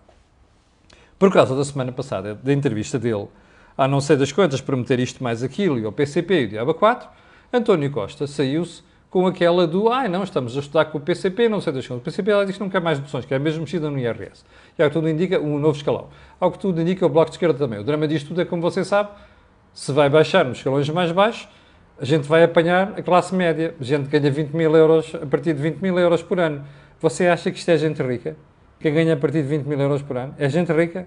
por 1.20 1.34
causa 1.34 1.54
da 1.54 1.66
semana 1.66 1.92
passada, 1.92 2.34
da 2.42 2.54
entrevista 2.54 2.98
dele, 2.98 3.28
a 3.78 3.88
não 3.90 4.00
ser 4.00 4.16
das 4.16 4.32
contas, 4.32 4.62
prometer 4.62 5.00
isto 5.02 5.22
mais 5.22 5.44
aquilo, 5.44 5.78
e 5.78 5.84
ao 5.84 5.92
PCP 5.92 6.42
e 6.42 6.46
o 6.46 6.50
Diaba 6.50 6.74
4, 6.74 7.10
António 7.52 7.92
Costa 7.92 8.26
saiu-se 8.26 8.82
com 9.10 9.28
aquela 9.28 9.68
do, 9.68 9.90
ah, 9.90 10.08
não, 10.08 10.24
estamos 10.24 10.56
a 10.56 10.60
estudar 10.62 10.86
com 10.86 10.98
o 10.98 11.02
PCP, 11.02 11.50
não 11.50 11.60
sei 11.60 11.74
das 11.74 11.86
coisas. 11.86 12.02
O 12.02 12.06
PCP 12.06 12.32
ela 12.32 12.46
diz 12.46 12.56
que 12.56 12.62
não 12.62 12.70
quer 12.70 12.80
mais 12.80 13.00
deduções, 13.00 13.26
quer 13.26 13.40
mesmo 13.40 13.62
mexida 13.62 13.90
no 13.90 13.98
IRS. 13.98 14.46
E 14.78 14.84
ao 14.84 14.90
que 14.90 14.94
tudo 14.94 15.10
indica, 15.10 15.40
um 15.40 15.60
novo 15.60 15.76
escalão. 15.76 16.10
Ao 16.40 16.52
que 16.52 16.60
tudo 16.60 16.80
indica, 16.80 17.06
o 17.06 17.10
Bloco 17.10 17.32
de 17.32 17.36
Esquerda 17.36 17.58
também. 17.58 17.80
O 17.80 17.84
drama 17.84 18.08
disto 18.08 18.28
tudo 18.28 18.42
é, 18.42 18.46
como 18.46 18.62
você 18.62 18.86
sabe, 18.86 19.10
se 19.74 19.92
vai 19.92 20.10
baixar 20.10 20.46
nos 20.46 20.60
escalões 20.60 20.88
mais 20.90 21.12
baixos, 21.12 21.50
a 22.00 22.06
gente 22.06 22.28
vai 22.28 22.44
apanhar 22.44 22.94
a 22.98 23.02
classe 23.02 23.34
média. 23.34 23.76
A 23.80 23.84
gente 23.84 24.08
ganha 24.08 24.32
20 24.32 24.52
mil 24.52 24.76
euros 24.76 25.14
a 25.16 25.26
partir 25.26 25.54
de 25.54 25.62
20 25.62 25.80
mil 25.80 25.98
euros 25.98 26.22
por 26.22 26.40
ano. 26.40 26.64
Você 27.02 27.28
acha 27.28 27.50
que 27.52 27.58
isto 27.58 27.70
é 27.70 27.78
gente 27.78 28.02
rica? 28.04 28.38
Quem 28.80 28.94
ganha 28.94 29.14
a 29.14 29.18
partir 29.18 29.42
de 29.42 29.50
20 29.50 29.66
mil 29.66 29.80
euros 29.80 30.02
por 30.02 30.18
ano? 30.18 30.34
É 30.38 30.48
gente 30.48 30.72
rica? 30.72 31.06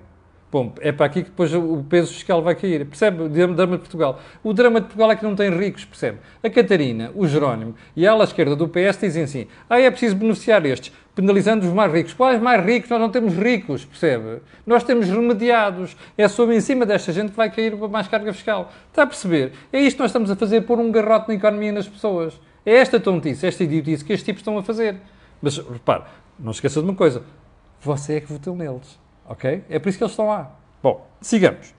Bom, 0.53 0.75
é 0.81 0.93
para 0.93 1.07
aqui 1.07 1.23
que 1.23 1.31
depois 1.31 1.55
o 1.55 1.83
peso 1.89 2.13
fiscal 2.13 2.43
vai 2.43 2.55
cair. 2.55 2.85
Percebe? 2.85 3.23
O 3.23 3.29
drama 3.31 3.55
de 3.57 3.79
Portugal. 3.79 4.21
O 4.45 4.53
drama 4.53 4.83
de 4.83 4.87
Portugal 4.89 5.11
é 5.11 5.17
que 5.17 5.25
não 5.25 5.35
tem 5.35 5.49
ricos, 5.49 5.87
percebe? 5.87 6.19
A 6.45 6.51
Catarina, 6.51 7.11
o 7.15 7.27
Jerónimo 7.27 7.75
e 7.97 8.07
a 8.07 8.13
ala 8.13 8.25
esquerda 8.25 8.55
do 8.55 8.69
PS 8.69 8.99
dizem 9.01 9.23
assim: 9.23 9.47
ah, 9.71 9.81
é 9.81 9.91
preciso 9.91 10.15
beneficiar 10.15 10.67
estes, 10.67 10.93
penalizando 11.15 11.67
os 11.67 11.73
mais 11.73 11.91
ricos. 11.91 12.13
Quais 12.13 12.39
mais 12.39 12.63
ricos? 12.63 12.91
Nós 12.91 13.01
não 13.01 13.09
temos 13.09 13.33
ricos, 13.33 13.87
percebe? 13.87 14.43
Nós 14.67 14.85
temos 14.85 15.09
remediados. 15.09 15.97
É 16.19 16.29
sobre 16.29 16.55
em 16.55 16.61
cima 16.61 16.85
desta 16.85 17.11
gente 17.15 17.31
que 17.31 17.37
vai 17.39 17.51
cair 17.51 17.75
mais 17.89 18.07
carga 18.07 18.31
fiscal. 18.35 18.71
Está 18.91 19.05
a 19.05 19.07
perceber? 19.07 19.53
É 19.73 19.81
isto 19.81 19.97
que 19.97 20.03
nós 20.03 20.11
estamos 20.11 20.31
a 20.31 20.37
fazer, 20.37 20.61
pôr 20.61 20.79
um 20.79 20.93
garrote 20.93 21.29
na 21.29 21.35
economia 21.35 21.73
nas 21.73 21.89
pessoas. 21.89 22.39
É 22.67 22.75
esta 22.75 23.01
tontice, 23.01 23.47
esta 23.47 23.65
idiotice 23.65 24.05
que 24.05 24.13
estes 24.13 24.27
tipos 24.27 24.41
estão 24.41 24.59
a 24.59 24.63
fazer. 24.63 24.97
Mas, 25.41 25.57
repare, 25.57 26.03
não 26.39 26.51
esqueça 26.51 26.81
de 26.81 26.87
uma 26.87 26.95
coisa: 26.95 27.23
você 27.83 28.15
é 28.15 28.21
que 28.21 28.33
votou 28.33 28.57
neles. 28.57 28.99
Ok? 29.27 29.65
É 29.69 29.79
por 29.79 29.89
isso 29.89 29.99
que 29.99 30.05
eles 30.05 30.13
estão 30.13 30.29
lá. 30.29 30.55
Bom, 30.83 31.07
sigamos. 31.21 31.75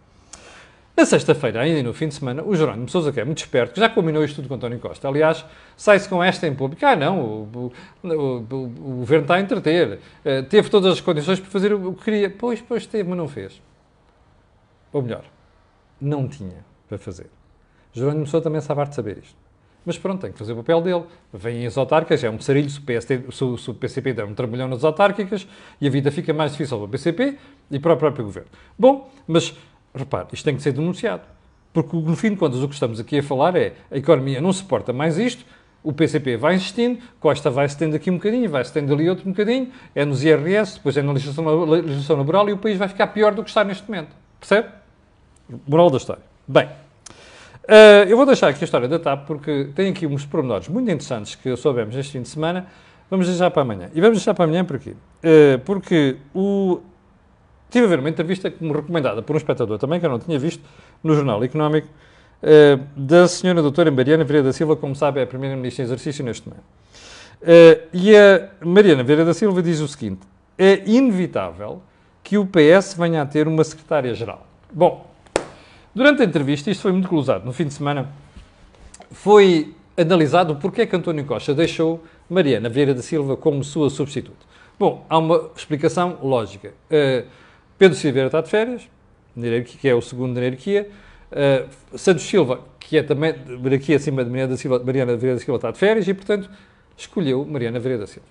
Na 0.96 1.06
sexta-feira, 1.06 1.62
ainda 1.62 1.82
no 1.82 1.92
fim 1.94 2.08
de 2.08 2.14
semana, 2.14 2.44
o 2.44 2.56
Jerónimo 2.56 2.88
Sousa, 2.88 3.12
que 3.12 3.20
é 3.20 3.26
muito 3.26 3.40
esperto, 3.40 3.74
que 3.74 3.80
já 3.80 3.90
combinou 3.90 4.24
isto 4.24 4.36
tudo 4.36 4.48
com 4.48 4.54
António 4.54 4.78
Costa, 4.80 5.08
aliás, 5.08 5.44
sai-se 5.76 6.08
com 6.08 6.24
esta 6.24 6.46
em 6.46 6.54
público. 6.54 6.86
Ah, 6.86 6.96
não, 6.96 7.20
o, 7.20 7.72
o, 8.04 8.08
o, 8.08 8.38
o 8.54 8.96
governo 9.00 9.24
está 9.24 9.36
a 9.36 9.42
entreter. 9.42 10.00
Uh, 10.24 10.44
teve 10.48 10.70
todas 10.70 10.94
as 10.94 11.02
condições 11.02 11.40
para 11.40 11.50
fazer 11.50 11.74
o 11.74 11.94
que 11.94 12.04
queria. 12.04 12.30
Pois, 12.30 12.62
pois 12.62 12.86
teve, 12.86 13.10
mas 13.10 13.18
não 13.18 13.28
fez. 13.28 13.60
Ou 14.92 15.02
melhor, 15.02 15.24
não 16.00 16.28
tinha 16.28 16.64
para 16.88 17.00
fazer. 17.00 17.28
Jerónimo 17.92 18.28
Sousa 18.28 18.44
também 18.44 18.62
sabe 18.62 18.86
de 18.86 18.94
saber 18.94 19.18
isto. 19.18 19.43
Mas 19.86 19.98
pronto, 19.98 20.22
tem 20.22 20.32
que 20.32 20.38
fazer 20.38 20.54
o 20.54 20.58
papel 20.58 20.82
dele. 20.82 21.04
Vêm 21.34 21.66
as 21.66 21.78
autárquicas, 21.78 22.24
é 22.24 22.30
um 22.30 22.38
pesarilho 22.38 22.70
se 22.70 22.80
o, 22.80 23.32
se, 23.32 23.64
se 23.64 23.72
o 23.72 23.74
PCP 23.74 24.14
der 24.14 24.26
um 24.26 24.34
trabalhão 24.34 24.68
nas 24.68 24.84
autárquicas 24.84 25.48
e 25.80 25.88
a 25.88 25.90
vida 25.90 26.12
fica 26.12 26.34
mais 26.34 26.54
difícil 26.54 26.78
para 26.78 26.86
o 26.86 26.90
PCP 26.90 27.38
e 27.70 27.80
para 27.80 27.94
o 27.94 27.98
próprio 27.98 28.26
governo. 28.26 28.50
Bom, 28.78 29.12
mas 29.28 29.54
repare, 29.94 30.28
isto 30.32 30.46
tem 30.46 30.56
que 30.56 30.62
ser 30.62 30.72
denunciado. 30.72 31.24
Porque 31.74 31.96
no 31.96 32.16
fim 32.16 32.32
de 32.32 32.38
contas 32.38 32.62
o 32.62 32.68
que 32.68 32.76
estamos 32.76 33.00
aqui 33.00 33.20
a 33.20 33.24
falar 33.24 33.56
é 33.56 33.74
a 33.92 33.98
economia 33.98 34.40
não 34.40 34.54
suporta 34.54 34.94
mais 34.94 35.18
isto, 35.18 35.44
o 35.84 35.92
PCP 35.92 36.38
vai 36.38 36.56
insistindo, 36.56 37.00
Costa 37.20 37.50
vai 37.50 37.68
se 37.68 37.78
tendo 37.78 37.96
aqui 37.96 38.10
um 38.10 38.16
bocadinho, 38.16 38.50
vai 38.50 38.64
se 38.64 38.72
tendo 38.72 38.94
ali 38.94 39.10
outro 39.10 39.28
bocadinho, 39.28 39.70
é 39.94 40.06
nos 40.06 40.24
IRS, 40.24 40.76
depois 40.76 40.96
é 40.96 41.02
na 41.02 41.12
legislação, 41.12 41.66
legislação 41.66 42.16
laboral 42.16 42.48
e 42.48 42.54
o 42.54 42.58
país 42.58 42.78
vai 42.78 42.88
ficar 42.88 43.08
pior 43.08 43.34
do 43.34 43.44
que 43.44 43.50
está 43.50 43.64
neste 43.64 43.84
momento. 43.90 44.16
Percebe? 44.40 44.70
Moral 45.68 45.90
da 45.90 45.98
história. 45.98 46.24
Bem, 46.48 46.70
Uh, 47.64 48.04
eu 48.10 48.18
vou 48.18 48.26
deixar 48.26 48.50
aqui 48.50 48.62
a 48.62 48.66
história 48.66 48.90
da 48.90 49.00
TAP 49.00 49.26
porque 49.26 49.70
tem 49.74 49.90
aqui 49.90 50.06
uns 50.06 50.26
pormenores 50.26 50.68
muito 50.68 50.92
interessantes 50.92 51.36
que 51.36 51.56
soubemos 51.56 51.96
este 51.96 52.12
fim 52.12 52.22
de 52.22 52.28
semana. 52.28 52.68
Vamos 53.10 53.28
deixar 53.28 53.50
para 53.52 53.62
amanhã. 53.62 53.90
E 53.94 54.02
vamos 54.02 54.18
deixar 54.18 54.34
para 54.34 54.46
amanhã 54.46 54.66
porquê? 54.66 54.92
Uh, 54.92 55.60
porque 55.64 56.18
o... 56.36 56.82
tive 57.70 57.86
a 57.86 57.90
ver 57.90 58.00
uma 58.00 58.10
entrevista 58.10 58.52
como 58.52 58.74
recomendada 58.74 59.22
por 59.22 59.34
um 59.34 59.38
espectador 59.38 59.78
também, 59.78 60.00
que 60.00 60.06
eu 60.06 60.10
não 60.10 60.20
tinha 60.20 60.38
visto, 60.38 60.62
no 61.02 61.16
Jornal 61.16 61.42
Económico, 61.42 61.88
uh, 61.88 62.84
da 62.98 63.28
senhora 63.30 63.62
doutora 63.62 63.90
Mariana 63.90 64.26
Vieira 64.26 64.44
da 64.44 64.52
Silva, 64.52 64.76
como 64.76 64.94
sabe, 64.94 65.22
é 65.22 65.24
a 65.24 65.28
primeira-ministra 65.28 65.84
em 65.84 65.86
exercício 65.86 66.26
neste 66.26 66.50
momento. 66.50 66.66
e 67.94 68.16
a 68.16 68.50
Mariana 68.66 69.04
Vieira 69.04 69.24
da 69.24 69.34
Silva 69.34 69.62
diz 69.62 69.80
o 69.80 69.88
seguinte: 69.88 70.22
é 70.58 70.82
inevitável 70.86 71.82
que 72.22 72.38
o 72.38 72.46
PS 72.46 72.96
venha 72.96 73.22
a 73.22 73.26
ter 73.26 73.48
uma 73.48 73.64
secretária-geral. 73.64 74.46
Bom, 74.72 75.13
Durante 75.96 76.24
a 76.24 76.26
entrevista, 76.26 76.72
isto 76.72 76.82
foi 76.82 76.92
muito 76.92 77.08
glosado, 77.08 77.46
no 77.46 77.54
fim 77.54 77.66
de 77.66 77.74
semana, 77.74 78.10
foi 79.12 79.76
analisado 79.96 80.56
porque 80.56 80.82
é 80.82 80.86
que 80.88 80.96
António 80.96 81.24
Costa 81.24 81.54
deixou 81.54 82.04
Mariana 82.28 82.68
Vieira 82.68 82.96
da 82.96 83.02
Silva 83.04 83.38
como 83.38 83.64
sua 83.64 83.92
substituta. 83.92 84.44
Bom, 84.80 85.06
há 85.08 85.20
uma 85.20 85.52
explicação 85.56 86.18
lógica. 86.24 86.74
Uh, 86.90 87.28
Pedro 87.78 87.96
Silveira 87.96 88.28
está 88.28 88.42
de 88.42 88.50
férias, 88.50 88.90
que 89.68 89.88
é 89.88 89.94
o 89.94 90.02
segundo 90.02 90.34
na 90.34 90.42
hierarquia. 90.42 90.90
Uh, 91.32 91.98
Santos 91.98 92.24
Silva, 92.24 92.62
que 92.80 92.98
é 92.98 93.04
também 93.04 93.36
hierarquia 93.64 93.98
acima 93.98 94.24
de 94.24 94.32
Mariana, 94.32 94.50
da 94.50 94.58
Silva, 94.58 94.82
Mariana 94.84 95.16
Vieira 95.16 95.38
da 95.38 95.46
Silva, 95.46 95.58
está 95.58 95.70
de 95.70 95.78
férias 95.78 96.08
e, 96.08 96.14
portanto, 96.16 96.50
escolheu 96.98 97.46
Mariana 97.46 97.80
Vieira 97.80 98.00
da 98.00 98.08
Silva. 98.08 98.28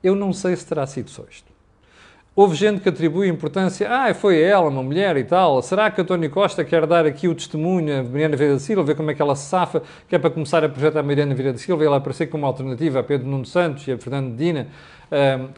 Eu 0.00 0.14
não 0.14 0.32
sei 0.32 0.54
se 0.54 0.64
terá 0.64 0.86
sido 0.86 1.10
só 1.10 1.24
isto. 1.28 1.49
Houve 2.34 2.54
gente 2.54 2.80
que 2.80 2.88
atribui 2.88 3.28
importância, 3.28 3.88
ah, 3.90 4.14
foi 4.14 4.40
ela, 4.40 4.68
uma 4.68 4.82
mulher 4.82 5.16
e 5.16 5.24
tal. 5.24 5.60
Será 5.62 5.90
que 5.90 6.00
António 6.00 6.30
Costa 6.30 6.64
quer 6.64 6.86
dar 6.86 7.04
aqui 7.04 7.26
o 7.26 7.34
testemunho 7.34 8.00
a 8.00 8.02
Mariana 8.04 8.36
Vieira 8.36 8.54
da 8.54 8.60
Silva, 8.60 8.84
ver 8.84 8.94
como 8.94 9.10
é 9.10 9.14
que 9.14 9.20
ela 9.20 9.34
se 9.34 9.48
safa, 9.48 9.82
que 10.08 10.14
é 10.14 10.18
para 10.18 10.30
começar 10.30 10.64
a 10.64 10.68
projetar 10.68 11.00
a 11.00 11.02
Mariana 11.02 11.34
Vieira 11.34 11.52
da 11.52 11.58
Silva 11.58 11.82
e 11.82 11.86
ela 11.86 11.96
aparecer 11.96 12.28
como 12.28 12.46
alternativa 12.46 13.00
a 13.00 13.02
Pedro 13.02 13.26
Nuno 13.26 13.44
Santos 13.44 13.86
e 13.88 13.92
a 13.92 13.98
Fernando 13.98 14.36
Dina? 14.36 14.68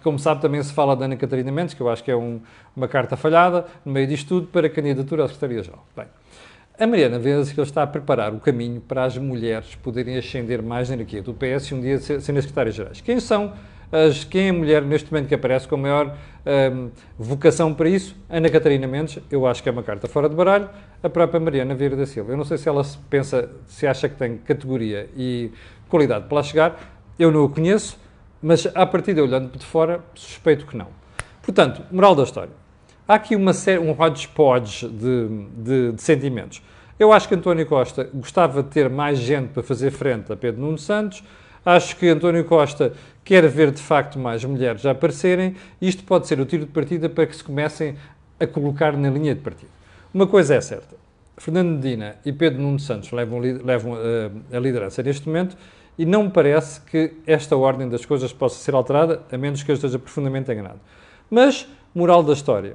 como 0.02 0.18
sabe, 0.18 0.40
também 0.40 0.62
se 0.62 0.72
fala 0.72 0.96
da 0.96 1.04
Ana 1.04 1.14
Catarina 1.14 1.52
Mendes, 1.52 1.74
que 1.74 1.80
eu 1.82 1.90
acho 1.90 2.02
que 2.02 2.10
é 2.10 2.16
um, 2.16 2.40
uma 2.74 2.88
carta 2.88 3.18
falhada, 3.18 3.66
no 3.84 3.92
meio 3.92 4.06
disto 4.06 4.28
tudo, 4.28 4.46
para 4.46 4.66
a 4.66 4.70
candidatura 4.70 5.24
à 5.24 5.28
Secretaria-Geral. 5.28 5.86
Bem, 5.94 6.06
a 6.78 6.86
Mariana 6.86 7.18
Vieira 7.18 7.44
Silva 7.44 7.62
está 7.62 7.82
a 7.82 7.86
preparar 7.86 8.32
o 8.32 8.40
caminho 8.40 8.80
para 8.80 9.04
as 9.04 9.18
mulheres 9.18 9.74
poderem 9.74 10.16
ascender 10.16 10.62
mais 10.62 10.88
na 10.88 10.94
hierarquia 10.94 11.22
do 11.22 11.34
PS 11.34 11.66
e 11.66 11.74
um 11.74 11.80
dia 11.82 11.98
serem 11.98 12.40
secretárias-gerais. 12.40 13.02
Quem 13.02 13.20
são 13.20 13.52
as, 13.92 14.24
quem 14.24 14.46
é 14.46 14.50
a 14.50 14.52
mulher 14.52 14.82
neste 14.82 15.12
momento 15.12 15.28
que 15.28 15.34
aparece 15.34 15.68
com 15.68 15.74
a 15.74 15.78
maior 15.78 16.16
um, 16.74 16.90
vocação 17.18 17.74
para 17.74 17.88
isso? 17.88 18.16
Ana 18.28 18.48
Catarina 18.48 18.86
Mendes, 18.86 19.18
eu 19.30 19.46
acho 19.46 19.62
que 19.62 19.68
é 19.68 19.72
uma 19.72 19.82
carta 19.82 20.08
fora 20.08 20.28
de 20.28 20.34
baralho. 20.34 20.68
A 21.02 21.10
própria 21.10 21.38
Mariana 21.38 21.74
Vieira 21.74 21.94
da 21.94 22.06
Silva. 22.06 22.32
Eu 22.32 22.36
não 22.38 22.44
sei 22.44 22.56
se 22.56 22.68
ela 22.68 22.82
se 22.82 22.96
pensa, 23.10 23.50
se 23.66 23.86
acha 23.86 24.08
que 24.08 24.16
tem 24.16 24.38
categoria 24.38 25.10
e 25.14 25.50
qualidade 25.88 26.26
para 26.26 26.36
lá 26.36 26.42
chegar. 26.42 26.80
Eu 27.18 27.30
não 27.30 27.44
o 27.44 27.48
conheço, 27.50 27.98
mas 28.42 28.66
a 28.74 28.86
partir 28.86 29.12
de 29.12 29.20
olhando 29.20 29.56
de 29.56 29.64
fora, 29.66 30.00
suspeito 30.14 30.66
que 30.66 30.76
não. 30.76 30.88
Portanto, 31.42 31.82
moral 31.92 32.14
da 32.14 32.22
história. 32.22 32.52
Há 33.06 33.14
aqui 33.14 33.36
uma 33.36 33.52
série, 33.52 33.78
um 33.78 33.92
hodgepodge 33.92 34.88
de, 34.88 35.28
de, 35.56 35.92
de 35.92 36.02
sentimentos. 36.02 36.62
Eu 36.98 37.12
acho 37.12 37.28
que 37.28 37.34
António 37.34 37.66
Costa 37.66 38.08
gostava 38.14 38.62
de 38.62 38.70
ter 38.70 38.88
mais 38.88 39.18
gente 39.18 39.48
para 39.48 39.62
fazer 39.62 39.90
frente 39.90 40.32
a 40.32 40.36
Pedro 40.36 40.60
Nuno 40.60 40.78
Santos, 40.78 41.22
Acho 41.64 41.96
que 41.96 42.08
António 42.08 42.44
Costa 42.44 42.92
quer 43.24 43.46
ver 43.48 43.70
de 43.70 43.80
facto 43.80 44.18
mais 44.18 44.44
mulheres 44.44 44.84
aparecerem. 44.84 45.54
Isto 45.80 46.02
pode 46.04 46.26
ser 46.26 46.40
o 46.40 46.44
tiro 46.44 46.66
de 46.66 46.72
partida 46.72 47.08
para 47.08 47.26
que 47.26 47.36
se 47.36 47.44
comecem 47.44 47.96
a 48.40 48.46
colocar 48.46 48.96
na 48.96 49.08
linha 49.08 49.34
de 49.34 49.40
partida. 49.40 49.70
Uma 50.12 50.26
coisa 50.26 50.54
é 50.56 50.60
certa: 50.60 50.96
Fernando 51.36 51.76
Medina 51.76 52.16
e 52.24 52.32
Pedro 52.32 52.60
Nuno 52.60 52.80
Santos 52.80 53.12
levam, 53.12 53.38
levam 53.38 53.94
a, 53.94 54.56
a 54.56 54.60
liderança 54.60 55.02
neste 55.02 55.26
momento 55.26 55.56
e 55.96 56.04
não 56.04 56.24
me 56.24 56.30
parece 56.30 56.80
que 56.80 57.12
esta 57.26 57.56
ordem 57.56 57.88
das 57.88 58.04
coisas 58.04 58.32
possa 58.32 58.56
ser 58.56 58.74
alterada, 58.74 59.22
a 59.30 59.38
menos 59.38 59.62
que 59.62 59.70
eu 59.70 59.74
esteja 59.74 59.98
profundamente 59.98 60.50
enganado. 60.50 60.80
Mas, 61.30 61.68
moral 61.94 62.22
da 62.22 62.32
história: 62.32 62.74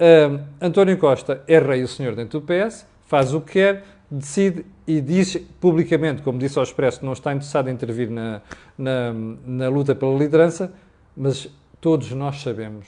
uh, 0.00 0.40
António 0.60 0.98
Costa 0.98 1.42
é 1.48 1.58
rei 1.58 1.82
e 1.82 1.88
senhor 1.88 2.14
dentro 2.14 2.40
do 2.40 2.46
PS, 2.46 2.86
faz 3.06 3.32
o 3.32 3.40
que 3.40 3.52
quer, 3.52 3.84
decide 4.10 4.64
e 4.86 5.00
diz 5.00 5.36
publicamente, 5.60 6.22
como 6.22 6.38
disse 6.38 6.58
ao 6.58 6.64
Expresso, 6.64 7.04
não 7.04 7.12
está 7.12 7.32
interessado 7.32 7.68
em 7.68 7.72
intervir 7.72 8.10
na, 8.10 8.40
na, 8.78 9.12
na 9.44 9.68
luta 9.68 9.94
pela 9.94 10.16
liderança, 10.16 10.72
mas 11.16 11.48
todos 11.80 12.10
nós 12.12 12.40
sabemos 12.40 12.86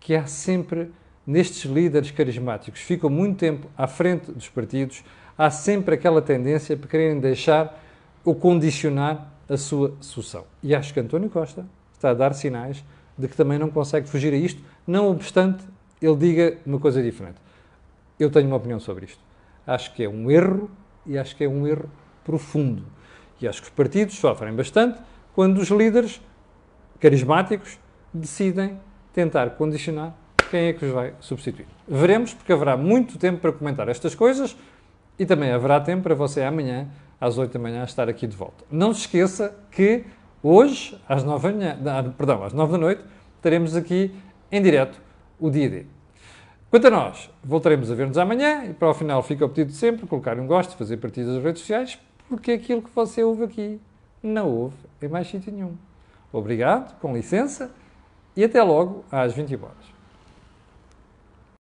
que 0.00 0.14
há 0.14 0.26
sempre 0.26 0.90
nestes 1.26 1.70
líderes 1.70 2.10
carismáticos, 2.10 2.80
ficam 2.80 3.10
muito 3.10 3.38
tempo 3.38 3.66
à 3.76 3.86
frente 3.86 4.32
dos 4.32 4.48
partidos, 4.48 5.04
há 5.36 5.50
sempre 5.50 5.94
aquela 5.94 6.22
tendência 6.22 6.76
para 6.76 6.88
quererem 6.88 7.20
deixar 7.20 7.82
ou 8.24 8.34
condicionar 8.34 9.30
a 9.48 9.56
sua 9.56 9.94
sucessão. 10.00 10.44
E 10.62 10.74
acho 10.74 10.92
que 10.92 11.00
António 11.00 11.28
Costa 11.28 11.66
está 11.92 12.10
a 12.10 12.14
dar 12.14 12.32
sinais 12.32 12.82
de 13.16 13.28
que 13.28 13.36
também 13.36 13.58
não 13.58 13.68
consegue 13.68 14.08
fugir 14.08 14.32
a 14.32 14.36
isto, 14.36 14.62
não 14.86 15.10
obstante 15.10 15.64
ele 16.00 16.16
diga 16.16 16.58
uma 16.64 16.78
coisa 16.78 17.02
diferente. 17.02 17.36
Eu 18.18 18.30
tenho 18.30 18.46
uma 18.46 18.56
opinião 18.56 18.80
sobre 18.80 19.06
isto. 19.06 19.27
Acho 19.68 19.92
que 19.92 20.02
é 20.02 20.08
um 20.08 20.30
erro 20.30 20.70
e 21.04 21.18
acho 21.18 21.36
que 21.36 21.44
é 21.44 21.48
um 21.48 21.66
erro 21.66 21.90
profundo. 22.24 22.84
E 23.38 23.46
acho 23.46 23.60
que 23.60 23.68
os 23.68 23.74
partidos 23.74 24.14
sofrem 24.16 24.54
bastante 24.54 24.98
quando 25.34 25.58
os 25.58 25.68
líderes 25.68 26.22
carismáticos 26.98 27.78
decidem 28.12 28.80
tentar 29.12 29.50
condicionar 29.50 30.14
quem 30.50 30.68
é 30.68 30.72
que 30.72 30.86
os 30.86 30.90
vai 30.90 31.12
substituir. 31.20 31.66
Veremos, 31.86 32.32
porque 32.32 32.50
haverá 32.50 32.78
muito 32.78 33.18
tempo 33.18 33.40
para 33.40 33.52
comentar 33.52 33.88
estas 33.90 34.14
coisas 34.14 34.56
e 35.18 35.26
também 35.26 35.52
haverá 35.52 35.78
tempo 35.80 36.02
para 36.02 36.14
você 36.14 36.42
amanhã, 36.42 36.88
às 37.20 37.36
8 37.36 37.52
da 37.52 37.58
manhã, 37.58 37.84
estar 37.84 38.08
aqui 38.08 38.26
de 38.26 38.34
volta. 38.34 38.64
Não 38.70 38.94
se 38.94 39.00
esqueça 39.00 39.54
que 39.70 40.06
hoje, 40.42 40.98
às 41.06 41.22
9 41.22 41.52
da, 41.52 41.54
manhã, 41.54 42.14
perdão, 42.16 42.42
às 42.42 42.54
9 42.54 42.72
da 42.72 42.78
noite, 42.78 43.04
teremos 43.42 43.76
aqui 43.76 44.14
em 44.50 44.62
direto 44.62 44.98
o 45.38 45.50
dia 45.50 45.68
D. 45.68 45.97
Quanto 46.70 46.86
a 46.86 46.90
nós, 46.90 47.30
voltaremos 47.42 47.90
a 47.90 47.94
ver-nos 47.94 48.18
amanhã 48.18 48.66
e 48.66 48.74
para 48.74 48.90
o 48.90 48.92
final 48.92 49.22
fica 49.22 49.42
o 49.42 49.48
pedido 49.48 49.70
de 49.70 49.76
sempre, 49.78 50.06
colocar 50.06 50.38
um 50.38 50.46
gosto, 50.46 50.76
fazer 50.76 50.98
partidas 50.98 51.34
nas 51.34 51.42
redes 51.42 51.62
sociais, 51.62 51.98
porque 52.28 52.52
aquilo 52.52 52.82
que 52.82 52.90
você 52.94 53.24
ouve 53.24 53.44
aqui 53.44 53.80
não 54.22 54.50
ouve 54.50 54.76
em 55.00 55.08
mais 55.08 55.28
sítio 55.28 55.50
nenhum. 55.50 55.74
Obrigado, 56.30 56.98
com 57.00 57.14
licença 57.14 57.70
e 58.36 58.44
até 58.44 58.62
logo 58.62 59.02
às 59.10 59.32
20 59.32 59.56
horas. 59.56 59.97